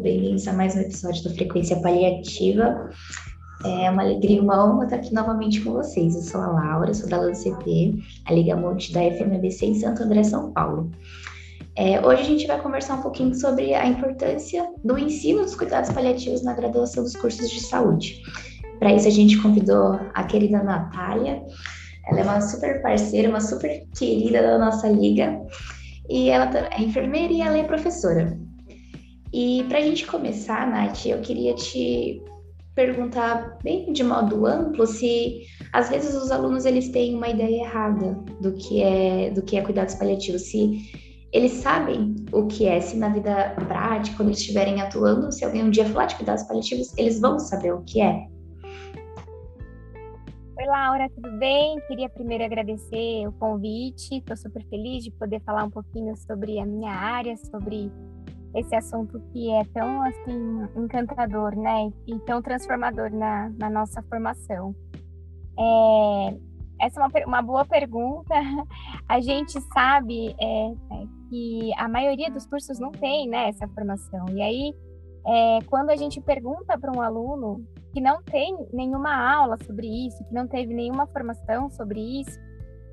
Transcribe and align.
bem-vindos 0.00 0.48
a 0.48 0.54
mais 0.54 0.74
um 0.74 0.80
episódio 0.80 1.24
do 1.24 1.34
Frequência 1.34 1.78
Paliativa. 1.82 2.88
É 3.66 3.90
uma 3.90 4.02
alegria 4.02 4.38
e 4.38 4.40
uma 4.40 4.64
honra 4.64 4.84
estar 4.84 4.96
aqui 4.96 5.12
novamente 5.12 5.60
com 5.60 5.72
vocês. 5.72 6.14
Eu 6.14 6.22
sou 6.22 6.40
a 6.40 6.46
Laura, 6.46 6.94
sou 6.94 7.06
da 7.06 7.18
LANCP, 7.18 8.02
a 8.24 8.32
Liga 8.32 8.56
Multi 8.56 8.94
da 8.94 9.02
FMBC 9.02 9.66
em 9.66 9.74
Santo 9.74 10.02
André, 10.02 10.22
São 10.22 10.52
Paulo. 10.52 10.90
É, 11.76 12.00
hoje 12.00 12.22
a 12.22 12.24
gente 12.24 12.46
vai 12.46 12.58
conversar 12.62 12.94
um 12.94 13.02
pouquinho 13.02 13.34
sobre 13.34 13.74
a 13.74 13.86
importância 13.86 14.66
do 14.82 14.98
ensino 14.98 15.42
dos 15.42 15.54
cuidados 15.54 15.90
paliativos 15.90 16.42
na 16.42 16.54
graduação 16.54 17.02
dos 17.02 17.14
cursos 17.14 17.50
de 17.50 17.60
saúde. 17.60 18.22
Para 18.78 18.94
isso, 18.94 19.06
a 19.06 19.10
gente 19.10 19.36
convidou 19.42 20.00
a 20.14 20.24
querida 20.24 20.62
Natália. 20.62 21.42
Ela 22.06 22.20
é 22.20 22.22
uma 22.22 22.40
super 22.40 22.80
parceira, 22.80 23.28
uma 23.28 23.40
super 23.42 23.86
querida 23.94 24.40
da 24.40 24.58
nossa 24.58 24.88
liga. 24.88 25.38
E 26.08 26.30
ela 26.30 26.50
é 26.70 26.82
enfermeira 26.82 27.32
e 27.32 27.42
ela 27.42 27.58
é 27.58 27.64
professora. 27.64 28.39
E 29.32 29.64
para 29.68 29.78
a 29.78 29.82
gente 29.82 30.06
começar, 30.06 30.68
Nath, 30.68 31.06
eu 31.06 31.20
queria 31.20 31.54
te 31.54 32.22
perguntar 32.74 33.58
bem 33.62 33.92
de 33.92 34.02
modo 34.02 34.46
amplo 34.46 34.86
se 34.86 35.42
às 35.72 35.90
vezes 35.90 36.14
os 36.14 36.30
alunos 36.30 36.64
eles 36.64 36.88
têm 36.88 37.14
uma 37.14 37.28
ideia 37.28 37.64
errada 37.64 38.12
do 38.40 38.52
que 38.52 38.80
é 38.82 39.30
do 39.30 39.42
que 39.42 39.56
é 39.56 39.62
cuidados 39.62 39.94
paliativos, 39.96 40.42
se 40.42 40.88
eles 41.32 41.52
sabem 41.52 42.16
o 42.32 42.46
que 42.46 42.66
é, 42.66 42.80
se 42.80 42.96
na 42.96 43.08
vida 43.08 43.54
prática, 43.68 44.16
quando 44.16 44.28
eles 44.28 44.40
estiverem 44.40 44.80
atuando, 44.80 45.30
se 45.30 45.44
alguém 45.44 45.62
um 45.62 45.70
dia 45.70 45.84
falar 45.84 46.06
de 46.06 46.16
cuidados 46.16 46.42
paliativos, 46.44 46.96
eles 46.98 47.20
vão 47.20 47.38
saber 47.38 47.72
o 47.72 47.82
que 47.82 48.00
é. 48.00 48.26
Oi, 50.58 50.66
Laura, 50.66 51.08
tudo 51.14 51.30
bem? 51.38 51.80
Queria 51.86 52.08
primeiro 52.08 52.44
agradecer 52.44 53.26
o 53.26 53.32
convite. 53.32 54.16
Estou 54.16 54.36
super 54.36 54.62
feliz 54.66 55.04
de 55.04 55.10
poder 55.12 55.40
falar 55.40 55.64
um 55.64 55.70
pouquinho 55.70 56.16
sobre 56.16 56.58
a 56.58 56.66
minha 56.66 56.90
área, 56.90 57.36
sobre 57.36 57.90
esse 58.54 58.74
assunto 58.74 59.20
que 59.32 59.50
é 59.52 59.64
tão 59.72 60.02
assim 60.02 60.68
encantador, 60.76 61.56
né, 61.56 61.90
e 62.06 62.18
tão 62.20 62.42
transformador 62.42 63.10
na, 63.10 63.50
na 63.58 63.70
nossa 63.70 64.02
formação. 64.02 64.74
É, 65.58 66.36
essa 66.80 67.00
é 67.00 67.04
uma, 67.04 67.26
uma 67.26 67.42
boa 67.42 67.64
pergunta. 67.64 68.34
A 69.08 69.20
gente 69.20 69.60
sabe 69.72 70.34
é, 70.40 70.70
é, 70.70 71.06
que 71.28 71.70
a 71.76 71.88
maioria 71.88 72.30
dos 72.30 72.46
cursos 72.46 72.78
não 72.78 72.90
tem 72.90 73.28
né, 73.28 73.48
essa 73.48 73.68
formação. 73.68 74.26
E 74.30 74.40
aí, 74.40 74.74
é, 75.26 75.58
quando 75.66 75.90
a 75.90 75.96
gente 75.96 76.20
pergunta 76.20 76.78
para 76.78 76.90
um 76.92 77.00
aluno 77.00 77.64
que 77.92 78.00
não 78.00 78.22
tem 78.22 78.56
nenhuma 78.72 79.14
aula 79.14 79.56
sobre 79.64 79.86
isso, 79.86 80.24
que 80.24 80.32
não 80.32 80.46
teve 80.46 80.72
nenhuma 80.72 81.06
formação 81.08 81.68
sobre 81.70 82.00
isso, 82.20 82.38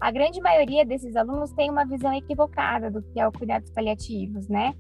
a 0.02 0.12
grande 0.12 0.40
maioria 0.42 0.86
desses 0.86 1.16
alunos 1.16 1.52
tem 1.54 1.70
uma 1.70 1.86
visão 1.86 2.14
equivocada 2.14 2.92
do 2.92 3.02
que 3.02 3.20
é 3.20 3.28
o 3.28 3.32
cuidados 3.32 3.72
paliativos, 3.72 4.48
né? 4.48 4.74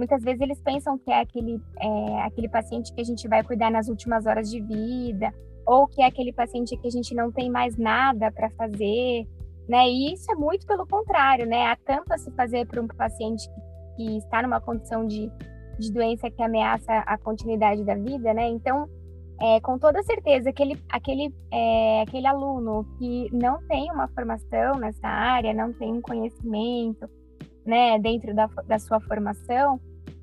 Muitas 0.00 0.22
vezes 0.22 0.40
eles 0.40 0.58
pensam 0.62 0.96
que 0.96 1.10
é 1.12 1.20
aquele, 1.20 1.60
é, 1.78 2.22
aquele 2.22 2.48
paciente 2.48 2.90
que 2.94 3.02
a 3.02 3.04
gente 3.04 3.28
vai 3.28 3.44
cuidar 3.44 3.70
nas 3.70 3.86
últimas 3.86 4.24
horas 4.24 4.50
de 4.50 4.58
vida, 4.62 5.30
ou 5.66 5.86
que 5.86 6.00
é 6.00 6.06
aquele 6.06 6.32
paciente 6.32 6.74
que 6.78 6.88
a 6.88 6.90
gente 6.90 7.14
não 7.14 7.30
tem 7.30 7.50
mais 7.50 7.76
nada 7.76 8.32
para 8.32 8.48
fazer, 8.50 9.28
né? 9.68 9.86
E 9.88 10.14
isso 10.14 10.32
é 10.32 10.34
muito 10.34 10.66
pelo 10.66 10.86
contrário, 10.86 11.46
né? 11.46 11.66
Há 11.66 11.76
tanto 11.76 12.12
a 12.12 12.18
se 12.18 12.30
fazer 12.32 12.66
para 12.66 12.80
um 12.80 12.88
paciente 12.88 13.46
que, 13.94 14.16
está 14.16 14.42
numa 14.42 14.58
condição 14.58 15.06
de, 15.06 15.30
de 15.78 15.92
doença 15.92 16.30
que 16.30 16.42
ameaça 16.42 16.90
a 16.92 17.18
continuidade 17.18 17.84
da 17.84 17.94
vida, 17.94 18.32
né? 18.32 18.48
Então, 18.48 18.88
é, 19.38 19.60
com 19.60 19.78
toda 19.78 20.02
certeza, 20.02 20.48
aquele, 20.48 20.82
aquele, 20.88 21.34
é, 21.52 22.02
aquele 22.02 22.26
aluno 22.26 22.86
que 22.98 23.28
não 23.30 23.62
tem 23.68 23.92
uma 23.92 24.08
formação 24.08 24.76
nessa 24.78 25.06
área, 25.06 25.52
não 25.52 25.74
tem 25.74 25.92
um 25.92 26.00
conhecimento, 26.00 27.06
né, 27.64 27.98
dentro 27.98 28.34
da, 28.34 28.46
da 28.66 28.78
sua 28.78 29.00
formação, 29.00 29.80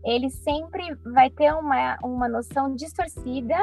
ele 0.08 0.30
sempre 0.30 0.96
vai 1.04 1.30
ter 1.30 1.54
uma, 1.54 1.98
uma 2.02 2.30
noção 2.30 2.74
distorcida, 2.74 3.56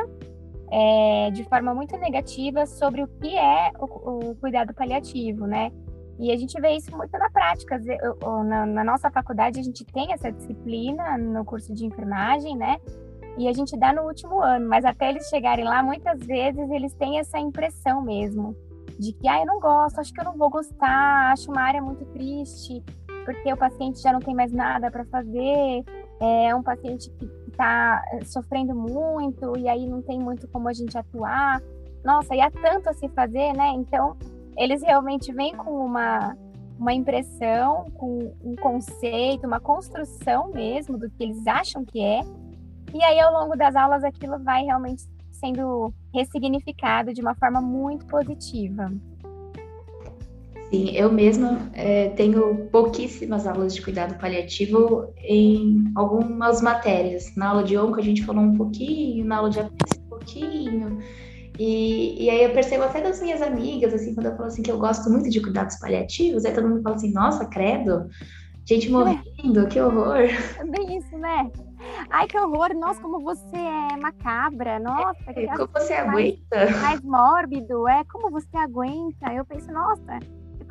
é, 0.70 1.30
de 1.30 1.42
forma 1.44 1.74
muito 1.74 1.96
negativa, 1.96 2.66
sobre 2.66 3.02
o 3.02 3.08
que 3.08 3.34
é 3.36 3.70
o, 3.78 4.30
o, 4.30 4.36
cuidado 4.36 4.74
paliativo, 4.74 5.46
né? 5.46 5.72
E 6.18 6.30
a 6.30 6.36
gente 6.36 6.60
vê 6.60 6.76
isso 6.76 6.94
muito 6.96 7.12
na 7.18 7.30
prática. 7.30 7.80
Na, 8.44 8.66
na 8.66 8.84
nossa 8.84 9.10
faculdade, 9.10 9.58
a 9.58 9.62
gente 9.62 9.84
tem 9.84 10.12
essa 10.12 10.30
disciplina 10.30 11.18
no 11.18 11.44
curso 11.44 11.72
de 11.74 11.86
enfermagem, 11.86 12.56
né? 12.56 12.78
E 13.36 13.48
a 13.48 13.52
gente 13.52 13.76
dá 13.76 13.92
no 13.92 14.02
último 14.02 14.40
ano, 14.40 14.68
mas 14.68 14.84
até 14.84 15.08
eles 15.08 15.28
chegarem 15.28 15.64
lá, 15.64 15.82
muitas 15.82 16.20
vezes 16.20 16.70
eles 16.70 16.94
têm 16.94 17.18
essa 17.18 17.38
impressão 17.38 18.00
mesmo 18.00 18.54
de 18.96 19.12
que, 19.12 19.26
ah, 19.26 19.40
eu 19.40 19.46
não 19.46 19.58
gosto, 19.58 19.98
acho 19.98 20.12
que 20.12 20.20
eu 20.20 20.24
não 20.24 20.36
vou 20.36 20.48
gostar, 20.50 21.32
acho 21.32 21.50
uma 21.50 21.62
área 21.62 21.82
muito 21.82 22.04
triste, 22.06 22.80
porque 23.24 23.52
o 23.52 23.56
paciente 23.56 24.00
já 24.00 24.12
não 24.12 24.20
tem 24.20 24.34
mais 24.34 24.52
nada 24.52 24.88
para 24.88 25.04
fazer, 25.06 25.84
é 26.24 26.54
um 26.54 26.62
paciente 26.62 27.10
que 27.10 27.24
está 27.48 28.02
eh, 28.12 28.24
sofrendo 28.24 28.74
muito 28.74 29.56
e 29.58 29.68
aí 29.68 29.86
não 29.86 30.02
tem 30.02 30.18
muito 30.18 30.48
como 30.48 30.68
a 30.68 30.72
gente 30.72 30.96
atuar. 30.96 31.62
Nossa, 32.04 32.34
e 32.34 32.40
há 32.40 32.50
tanto 32.50 32.88
a 32.88 32.92
se 32.92 33.08
fazer, 33.08 33.52
né? 33.54 33.70
Então, 33.70 34.16
eles 34.56 34.82
realmente 34.82 35.32
vêm 35.32 35.54
com 35.56 35.84
uma, 35.84 36.36
uma 36.78 36.92
impressão, 36.92 37.90
com 37.96 38.32
um 38.42 38.56
conceito, 38.56 39.46
uma 39.46 39.60
construção 39.60 40.50
mesmo 40.52 40.98
do 40.98 41.10
que 41.10 41.22
eles 41.22 41.46
acham 41.46 41.84
que 41.84 42.00
é. 42.00 42.20
E 42.92 43.02
aí, 43.02 43.20
ao 43.20 43.32
longo 43.32 43.56
das 43.56 43.74
aulas, 43.74 44.04
aquilo 44.04 44.38
vai 44.38 44.64
realmente 44.64 45.04
sendo 45.30 45.92
ressignificado 46.12 47.12
de 47.12 47.20
uma 47.20 47.34
forma 47.34 47.60
muito 47.60 48.06
positiva. 48.06 48.92
Sim, 50.70 50.90
eu 50.96 51.12
mesma 51.12 51.70
é, 51.72 52.08
tenho 52.10 52.68
pouquíssimas 52.70 53.46
aulas 53.46 53.74
de 53.74 53.82
cuidado 53.82 54.18
paliativo 54.18 55.12
em 55.18 55.92
algumas 55.94 56.60
matérias. 56.62 57.34
Na 57.36 57.50
aula 57.50 57.64
de 57.64 57.76
onco 57.76 57.98
a 57.98 58.02
gente 58.02 58.24
falou 58.24 58.42
um 58.42 58.56
pouquinho, 58.56 59.24
na 59.24 59.36
aula 59.36 59.50
de 59.50 59.60
APS 59.60 59.98
um 59.98 60.08
pouquinho. 60.08 60.98
E, 61.58 62.24
e 62.24 62.30
aí 62.30 62.42
eu 62.42 62.52
percebo 62.52 62.82
até 62.82 63.00
das 63.00 63.20
minhas 63.20 63.40
amigas, 63.40 63.94
assim, 63.94 64.14
quando 64.14 64.26
eu 64.26 64.36
falo 64.36 64.48
assim 64.48 64.62
que 64.62 64.70
eu 64.70 64.78
gosto 64.78 65.08
muito 65.08 65.30
de 65.30 65.40
cuidados 65.40 65.76
paliativos, 65.76 66.44
aí 66.44 66.52
todo 66.52 66.68
mundo 66.68 66.82
fala 66.82 66.96
assim, 66.96 67.12
nossa, 67.12 67.46
credo, 67.46 68.08
gente 68.64 68.90
morrendo, 68.90 69.68
que 69.68 69.80
horror. 69.80 70.24
É 70.58 70.64
bem 70.64 70.96
isso, 70.96 71.16
né? 71.18 71.50
Ai, 72.10 72.26
que 72.26 72.38
horror, 72.38 72.74
nossa, 72.74 73.00
como 73.00 73.20
você 73.20 73.56
é 73.56 73.96
macabra, 73.96 74.80
nossa. 74.80 75.16
É, 75.36 75.46
como 75.46 75.68
você 75.72 75.92
aguenta? 75.92 76.56
Mais, 76.56 76.80
mais 76.80 77.00
mórbido, 77.02 77.86
é, 77.86 78.02
como 78.04 78.30
você 78.30 78.56
aguenta? 78.56 79.32
Eu 79.32 79.44
penso, 79.44 79.70
nossa, 79.70 80.18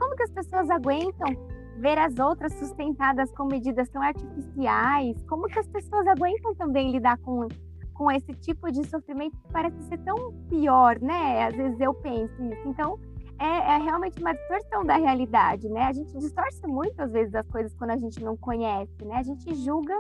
como 0.04 0.18
que 0.18 0.24
as 0.24 0.32
pessoas 0.32 0.70
aguentam 0.70 1.30
ver 1.78 1.98
as 1.98 2.20
outras 2.20 2.52
sustentadas 2.56 3.32
com 3.32 3.46
medidas 3.46 3.90
tão 3.90 4.02
artificiais? 4.02 5.16
Como 5.30 5.48
que 5.48 5.58
as 5.58 5.68
pessoas 5.68 6.06
aguentam 6.08 6.54
também 6.56 6.92
lidar 6.92 7.18
com, 7.20 7.48
com 7.94 8.12
esse 8.12 8.34
tipo 8.34 8.70
de 8.70 8.86
sofrimento 8.86 9.38
que 9.38 9.54
parece 9.54 9.82
ser 9.84 9.98
tão 10.00 10.34
pior, 10.50 11.00
né? 11.00 11.46
Às 11.46 11.56
vezes 11.56 11.80
eu 11.80 11.94
penso 11.94 12.34
isso. 12.44 12.68
Então, 12.68 13.00
é, 13.40 13.76
é, 13.76 13.78
realmente 13.78 14.20
uma 14.20 14.34
distorção 14.34 14.84
da 14.84 14.98
realidade, 14.98 15.70
né? 15.70 15.84
A 15.84 15.94
gente 15.94 16.12
distorce 16.18 16.68
muito, 16.68 17.00
às 17.00 17.12
vezes, 17.14 17.34
as 17.34 17.48
coisas 17.48 17.74
quando 17.76 17.92
a 17.92 17.98
gente 17.98 18.22
não 18.22 18.36
conhece, 18.36 19.06
né? 19.06 19.16
A 19.16 19.24
gente 19.24 19.56
julga 19.56 19.98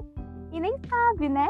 e 0.52 0.60
nem 0.60 0.76
sabe, 0.90 1.30
né? 1.30 1.48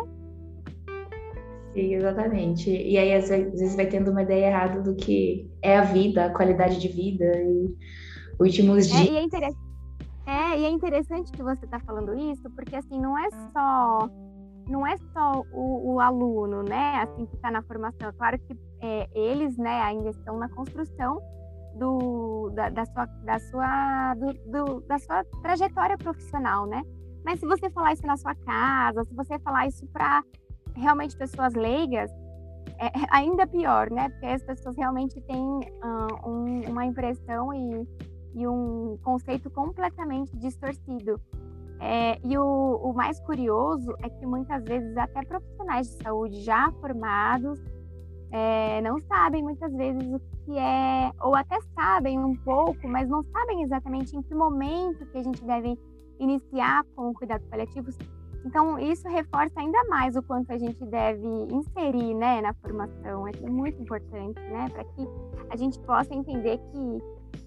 Sim, 1.73 1.95
exatamente. 1.95 2.69
E 2.69 2.99
aí, 2.99 3.15
às 3.15 3.29
vezes, 3.29 3.75
vai 3.75 3.87
tendo 3.87 4.11
uma 4.11 4.21
ideia 4.21 4.45
errada 4.45 4.79
do 4.79 4.95
que 4.95 5.51
é 5.59 5.75
a 5.75 5.81
vida, 5.81 6.25
a 6.25 6.29
qualidade 6.29 6.79
de 6.79 6.87
vida 6.87 7.25
e 7.41 7.75
últimos 8.39 8.88
dias. 8.88 9.07
É, 9.07 9.11
e 9.11 9.17
é, 9.17 9.23
interessante, 9.23 9.59
é, 10.25 10.59
e 10.59 10.66
é 10.66 10.69
interessante 10.69 11.31
que 11.31 11.44
você 11.44 11.66
está 11.66 11.79
falando 11.79 12.13
isso, 12.13 12.49
porque 12.51 12.75
assim, 12.75 12.99
não 12.99 13.17
é 13.17 13.29
só 13.51 14.09
não 14.67 14.88
é 14.88 14.95
só 15.11 15.44
o, 15.51 15.95
o 15.95 15.99
aluno, 15.99 16.63
né, 16.63 17.01
assim 17.01 17.25
que 17.25 17.35
está 17.35 17.51
na 17.51 17.61
formação. 17.63 18.09
É 18.09 18.11
claro 18.13 18.39
que 18.39 18.57
é, 18.81 19.09
eles, 19.13 19.57
né, 19.57 19.81
ainda 19.81 20.09
estão 20.09 20.38
na 20.38 20.47
construção 20.49 21.19
do, 21.75 22.49
da, 22.51 22.69
da 22.69 22.85
sua, 22.85 23.05
da 23.05 23.39
sua, 23.39 24.13
do, 24.16 24.33
do, 24.51 24.81
da 24.81 24.97
sua 25.00 25.23
trajetória 25.41 25.97
profissional, 25.97 26.65
né? 26.65 26.81
Mas 27.25 27.39
se 27.39 27.45
você 27.45 27.69
falar 27.69 27.94
isso 27.94 28.06
na 28.06 28.18
sua 28.18 28.35
casa, 28.35 29.03
se 29.03 29.13
você 29.13 29.39
falar 29.39 29.68
isso 29.68 29.85
para 29.88 30.24
realmente 30.75 31.18
pessoas 31.18 31.53
leigas, 31.53 32.12
é 32.80 32.91
ainda 33.09 33.47
pior, 33.47 33.89
né? 33.89 34.09
Porque 34.09 34.25
as 34.27 34.44
pessoas 34.44 34.75
realmente 34.77 35.19
têm 35.21 35.39
uh, 35.39 36.30
um, 36.30 36.69
uma 36.69 36.85
impressão 36.85 37.53
e 37.53 37.88
e 38.33 38.47
um 38.47 38.97
conceito 39.03 39.50
completamente 39.50 40.35
distorcido. 40.38 41.19
É, 41.80 42.18
e 42.24 42.38
o, 42.38 42.80
o, 42.81 42.94
mais 42.94 43.19
curioso 43.19 43.94
é 44.01 44.09
que 44.09 44.25
muitas 44.25 44.63
vezes 44.63 44.95
até 44.95 45.21
profissionais 45.25 45.88
de 45.88 46.03
saúde 46.03 46.41
já 46.41 46.71
formados 46.80 47.59
é, 48.31 48.81
não 48.81 49.00
sabem 49.01 49.44
muitas 49.44 49.71
vezes 49.74 50.01
o 50.12 50.19
que 50.45 50.57
é, 50.57 51.12
ou 51.21 51.35
até 51.35 51.59
sabem 51.75 52.18
um 52.18 52.35
pouco, 52.38 52.88
mas 52.88 53.07
não 53.09 53.24
sabem 53.24 53.63
exatamente 53.63 54.15
em 54.15 54.21
que 54.21 54.33
momento 54.33 55.06
que 55.07 55.18
a 55.18 55.24
gente 55.24 55.44
deve 55.44 55.77
iniciar 56.19 56.83
com 56.95 57.09
o 57.09 57.13
cuidado 57.13 57.44
paliativos. 57.50 57.97
Então, 58.45 58.77
isso 58.77 59.07
reforça 59.07 59.59
ainda 59.59 59.83
mais 59.85 60.15
o 60.15 60.24
quanto 60.24 60.51
a 60.51 60.57
gente 60.57 60.83
deve 60.85 61.27
inserir 61.51 62.13
né, 62.13 62.41
na 62.41 62.53
formação. 62.56 63.27
É 63.27 63.50
muito 63.50 63.81
importante, 63.81 64.39
né, 64.39 64.68
para 64.69 64.83
que 64.83 65.07
a 65.50 65.56
gente 65.56 65.80
possa 65.81 66.13
entender 66.13 66.57
que 66.71 67.03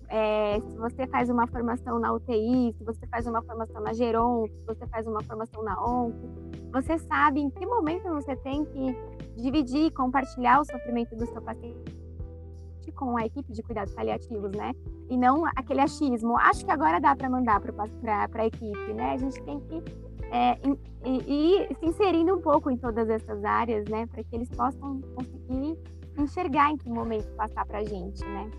é, 0.09 0.61
se 0.61 0.77
você 0.77 1.07
faz 1.07 1.29
uma 1.31 1.47
formação 1.47 1.99
na 1.99 2.13
UTI, 2.13 2.75
se 2.77 2.85
você 2.85 3.07
faz 3.07 3.27
uma 3.27 3.43
formação 3.43 3.81
na 3.81 3.93
Geron, 3.93 4.47
se 4.47 4.67
você 4.67 4.87
faz 4.87 5.07
uma 5.07 5.23
formação 5.23 5.63
na 5.63 5.81
ONCO, 5.83 6.29
você 6.73 6.99
sabe 6.99 7.41
em 7.41 7.51
que 7.51 7.67
momento 7.67 8.09
você 8.11 8.37
tem 8.37 8.65
que 8.65 8.97
dividir, 9.37 9.93
compartilhar 9.93 10.61
o 10.61 10.65
sofrimento 10.65 11.17
do 11.17 11.27
seu 11.27 11.43
paciente 11.43 12.07
com 12.97 13.17
a 13.17 13.27
equipe 13.27 13.53
de 13.53 13.63
cuidados 13.63 13.95
paliativos, 13.95 14.51
né? 14.53 14.73
E 15.09 15.17
não 15.17 15.45
aquele 15.55 15.81
achismo. 15.81 16.37
Acho 16.39 16.65
que 16.65 16.71
agora 16.71 16.99
dá 16.99 17.15
para 17.15 17.31
mandar 17.31 17.61
para 17.61 18.43
a 18.43 18.47
equipe, 18.47 18.93
né? 18.95 19.13
A 19.13 19.17
gente 19.19 19.41
tem 19.43 19.61
que 19.61 19.83
é, 20.33 20.59
ir 21.05 21.77
se 21.79 21.87
inserindo 21.87 22.35
um 22.35 22.41
pouco 22.41 22.71
em 22.71 22.77
todas 22.77 23.09
essas 23.09 23.45
áreas, 23.45 23.85
né? 23.89 24.07
Para 24.07 24.25
que 24.25 24.35
eles 24.35 24.49
possam 24.49 25.01
conseguir 25.15 25.79
enxergar 26.19 26.71
em 26.71 26.77
que 26.77 26.89
momento 26.89 27.29
passar 27.37 27.65
para 27.67 27.79
a 27.79 27.85
gente, 27.85 28.25
né? 28.25 28.51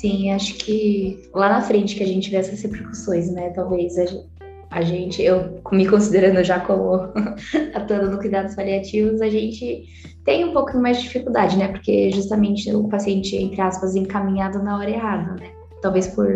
Sim, 0.00 0.32
acho 0.32 0.54
que 0.56 1.30
lá 1.32 1.48
na 1.48 1.62
frente 1.62 1.94
que 1.94 2.02
a 2.02 2.06
gente 2.06 2.28
vê 2.28 2.38
essas 2.38 2.60
repercussões, 2.60 3.30
né? 3.30 3.50
Talvez 3.50 3.96
a 3.96 4.04
gente, 4.04 4.28
a 4.68 4.82
gente 4.82 5.22
eu 5.22 5.62
me 5.70 5.88
considerando 5.88 6.42
já 6.42 6.58
como 6.58 7.12
atuando 7.72 8.10
no 8.10 8.18
cuidados 8.18 8.56
paliativos, 8.56 9.20
a 9.20 9.30
gente 9.30 9.84
tem 10.24 10.44
um 10.44 10.52
pouco 10.52 10.76
mais 10.78 10.96
de 10.96 11.04
dificuldade, 11.04 11.56
né? 11.56 11.68
Porque 11.68 12.10
justamente 12.10 12.74
o 12.74 12.88
paciente, 12.88 13.36
entre 13.36 13.60
aspas, 13.60 13.94
encaminhado 13.94 14.60
na 14.60 14.78
hora 14.78 14.90
errada, 14.90 15.34
né? 15.40 15.48
Talvez 15.80 16.08
por, 16.08 16.26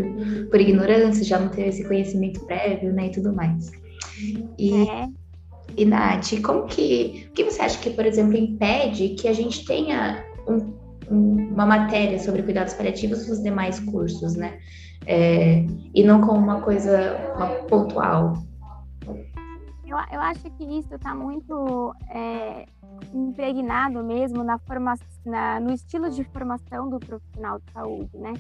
por 0.51 0.61
ignorância, 0.61 1.25
já 1.25 1.41
não 1.41 1.49
ter 1.49 1.67
esse 1.67 1.83
conhecimento 1.83 2.39
prévio, 2.47 2.93
né? 2.93 3.07
E 3.07 3.11
tudo 3.11 3.33
mais. 3.33 3.73
E, 4.57 4.89
é. 4.89 5.09
e 5.77 5.85
Nath, 5.85 6.41
como 6.45 6.65
que, 6.67 7.27
o 7.29 7.33
que 7.33 7.43
você 7.43 7.61
acha 7.61 7.79
que, 7.81 7.91
por 7.91 8.07
exemplo, 8.07 8.37
impede 8.37 9.11
que 9.11 9.27
a 9.27 9.33
gente 9.33 9.65
tenha 9.65 10.25
um, 10.47 10.73
uma 11.11 11.67
matéria 11.67 12.19
sobre 12.19 12.43
cuidados 12.43 12.75
paliativos 12.75 13.29
nos 13.29 13.43
demais 13.43 13.81
cursos, 13.81 14.35
né? 14.35 14.59
É, 15.07 15.65
e 15.95 16.05
não 16.05 16.21
como 16.21 16.39
uma 16.39 16.61
coisa 16.61 17.33
uma 17.37 17.47
pontual. 17.69 18.35
Eu, 19.87 19.97
eu 20.13 20.21
acho 20.21 20.51
que 20.51 20.65
isso 20.65 20.95
está 20.95 21.15
muito 21.15 21.95
é, 22.11 22.67
impregnado 23.15 24.05
mesmo 24.05 24.45
na 24.45 24.59
formação, 24.59 25.07
na, 25.25 25.59
no 25.61 25.73
estilo 25.73 26.11
de 26.11 26.25
formação 26.25 26.91
do 26.91 26.99
profissional 26.99 27.59
de 27.59 27.73
saúde, 27.73 28.19
né? 28.19 28.35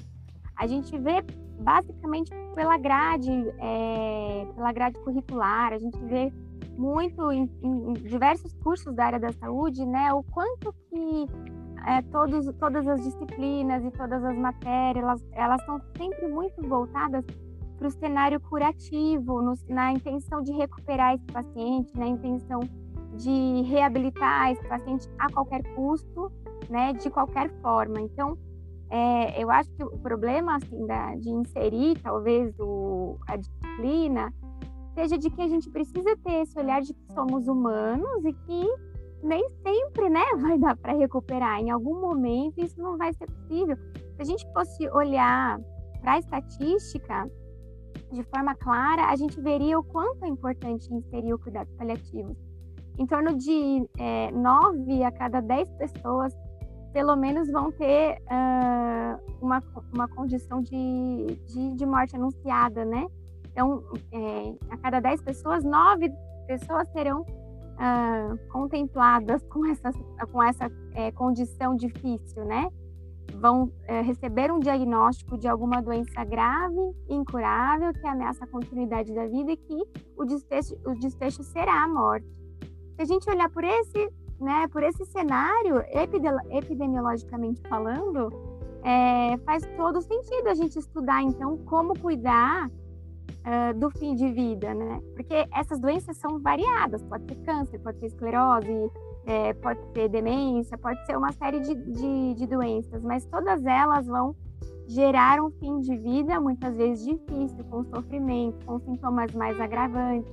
A 0.56 0.66
gente 0.66 0.98
vê 0.98 1.24
basicamente 1.60 2.30
pela 2.54 2.76
grade, 2.76 3.30
é, 3.58 4.46
pela 4.54 4.72
grade 4.72 4.98
curricular, 5.00 5.72
a 5.72 5.78
gente 5.78 5.98
vê 6.04 6.32
muito 6.76 7.32
em, 7.32 7.50
em, 7.62 7.92
diversos 7.94 8.52
cursos 8.62 8.94
da 8.94 9.06
área 9.06 9.20
da 9.20 9.32
saúde, 9.32 9.86
né? 9.86 10.12
O 10.12 10.22
quanto 10.22 10.72
que 10.90 11.26
é, 11.86 12.02
todos, 12.10 12.46
todas 12.58 12.86
as 12.86 13.02
disciplinas 13.02 13.84
e 13.84 13.90
todas 13.90 14.25
as 14.25 14.36
matérias, 14.36 15.25
elas, 15.32 15.64
são 15.64 15.80
sempre 15.96 16.28
muito 16.28 16.60
voltadas 16.69 17.25
para 17.78 17.88
o 17.88 17.90
cenário 17.90 18.40
curativo, 18.40 19.40
no, 19.40 19.54
na 19.69 19.92
intenção 19.92 20.42
de 20.42 20.52
recuperar 20.52 21.14
esse 21.14 21.26
paciente, 21.26 21.96
na 21.96 22.06
intenção 22.06 22.60
de 23.14 23.62
reabilitar 23.62 24.52
esse 24.52 24.69
paciente 24.69 25.08
a 25.19 25.32
qualquer 25.32 25.62
custo, 25.75 26.30
né, 26.69 26.92
de 26.92 27.08
qualquer 27.08 27.50
forma. 27.60 28.00
Então, 28.00 28.36
é, 28.90 29.42
eu 29.42 29.50
acho 29.50 29.70
que 29.72 29.84
o 29.84 29.98
problema 29.98 30.56
assim, 30.56 30.86
da, 30.86 31.14
de 31.14 31.30
inserir 31.30 31.98
talvez 32.02 32.54
o, 32.58 33.19
a 33.26 33.36
disciplina 33.36 34.32
seja 34.94 35.19
de 35.19 35.30
que 35.30 35.40
a 35.40 35.48
gente 35.48 35.70
precisa 35.70 36.16
ter 36.25 36.42
esse 36.42 36.58
olhar 36.58 36.80
de 36.80 36.92
que 36.92 37.12
somos 37.12 37.46
humanos 37.46 38.25
e 38.25 38.32
que 38.32 38.88
nem 39.22 39.48
sempre 39.62 40.08
né, 40.08 40.24
vai 40.38 40.58
dar 40.58 40.76
para 40.76 40.92
recuperar. 40.94 41.60
Em 41.60 41.70
algum 41.70 42.00
momento 42.00 42.58
isso 42.58 42.80
não 42.80 42.96
vai 42.96 43.12
ser 43.12 43.26
possível. 43.26 43.76
Se 44.16 44.22
a 44.22 44.24
gente 44.24 44.52
fosse 44.52 44.88
olhar 44.90 45.60
para 46.00 46.12
a 46.12 46.18
estatística 46.18 47.30
de 48.12 48.22
forma 48.24 48.54
clara, 48.54 49.06
a 49.06 49.16
gente 49.16 49.40
veria 49.40 49.78
o 49.78 49.84
quanto 49.84 50.24
é 50.24 50.28
importante 50.28 50.92
inserir 50.92 51.34
o 51.34 51.38
cuidado 51.38 51.68
paliativo. 51.76 52.36
Em 52.98 53.06
torno 53.06 53.36
de 53.36 53.88
é, 53.98 54.30
9 54.32 55.04
a 55.04 55.12
cada 55.12 55.40
10 55.40 55.70
pessoas, 55.72 56.34
pelo 56.92 57.14
menos, 57.16 57.50
vão 57.50 57.70
ter 57.70 58.18
uh, 58.22 59.36
uma, 59.40 59.62
uma 59.92 60.08
condição 60.08 60.60
de, 60.60 61.26
de, 61.46 61.74
de, 61.74 61.86
morte 61.86 62.16
anunciada, 62.16 62.84
né? 62.84 63.06
Então, 63.52 63.84
é, 64.10 64.54
a 64.70 64.76
cada 64.78 65.00
10 65.00 65.22
pessoas, 65.22 65.62
9 65.62 66.10
pessoas 66.46 66.88
serão 66.88 67.24
uh, 67.78 68.38
contempladas 68.48 69.42
com 69.44 69.64
essa, 69.66 69.90
com 70.30 70.42
essa 70.42 70.70
é, 70.94 71.10
condição 71.12 71.75
difícil, 71.76 72.44
né? 72.44 72.70
Vão 73.34 73.70
é, 73.84 74.00
receber 74.00 74.50
um 74.50 74.58
diagnóstico 74.58 75.38
de 75.38 75.46
alguma 75.46 75.80
doença 75.80 76.25
grave, 76.25 76.94
incurável, 77.08 77.92
que 77.92 78.06
ameaça 78.06 78.44
a 78.44 78.48
continuidade 78.48 79.14
da 79.14 79.26
vida 79.26 79.52
e 79.52 79.56
que 79.56 79.82
o 80.16 80.25
desfecho, 80.25 80.76
o 80.84 80.94
desfecho 80.94 81.42
será 81.44 81.84
a 81.84 81.88
morte. 81.88 82.26
Se 82.96 83.02
a 83.02 83.04
gente 83.04 83.30
olhar 83.30 83.48
por 83.50 83.62
esse, 83.62 84.10
né, 84.40 84.66
por 84.69 84.82
esse 84.82 85.04
cenário, 85.06 85.84
epidemiologicamente 86.50 87.62
falando, 87.69 88.28
é, 88.82 89.36
faz 89.44 89.64
todo 89.76 90.00
sentido 90.00 90.48
a 90.48 90.54
gente 90.54 90.78
estudar, 90.78 91.22
então, 91.22 91.58
como 91.58 91.98
cuidar 91.98 92.69
do 93.76 93.90
fim 93.90 94.14
de 94.14 94.31
vida, 94.31 94.75
né? 94.75 95.00
Porque 95.14 95.46
essas 95.55 95.81
doenças 95.81 96.17
são 96.17 96.38
variadas, 96.38 97.02
pode 97.05 97.25
ser 97.26 97.37
câncer, 97.44 97.79
pode 97.79 97.99
ser 97.99 98.06
esclerose, 98.06 98.90
é, 99.26 99.52
pode 99.55 99.81
ser 99.93 100.08
demência, 100.08 100.76
pode 100.79 101.05
ser 101.06 101.17
uma 101.17 101.32
série 101.32 101.61
de, 101.61 101.75
de, 101.75 102.35
de 102.35 102.46
doenças, 102.46 103.02
mas 103.02 103.25
todas 103.26 103.64
elas 103.64 104.06
vão 104.06 104.35
gerar 104.87 105.40
um 105.43 105.50
fim 105.50 105.81
de 105.81 105.94
vida 105.96 106.40
muitas 106.40 106.75
vezes 106.76 107.05
difícil, 107.05 107.62
com 107.70 107.85
sofrimento, 107.85 108.64
com 108.64 108.81
sintomas 108.81 109.32
mais 109.35 109.61
agravantes. 109.61 110.32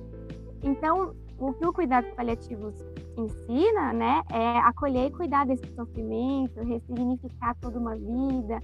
Então, 0.62 1.14
o 1.38 1.52
que 1.52 1.66
o 1.66 1.72
cuidado 1.72 2.06
paliativos 2.16 2.74
ensina, 3.18 3.92
né, 3.92 4.22
é 4.32 4.58
acolher 4.58 5.08
e 5.08 5.10
cuidar 5.10 5.44
desse 5.46 5.66
sofrimento, 5.74 6.62
ressignificar 6.62 7.54
toda 7.60 7.78
uma 7.78 7.94
vida, 7.94 8.60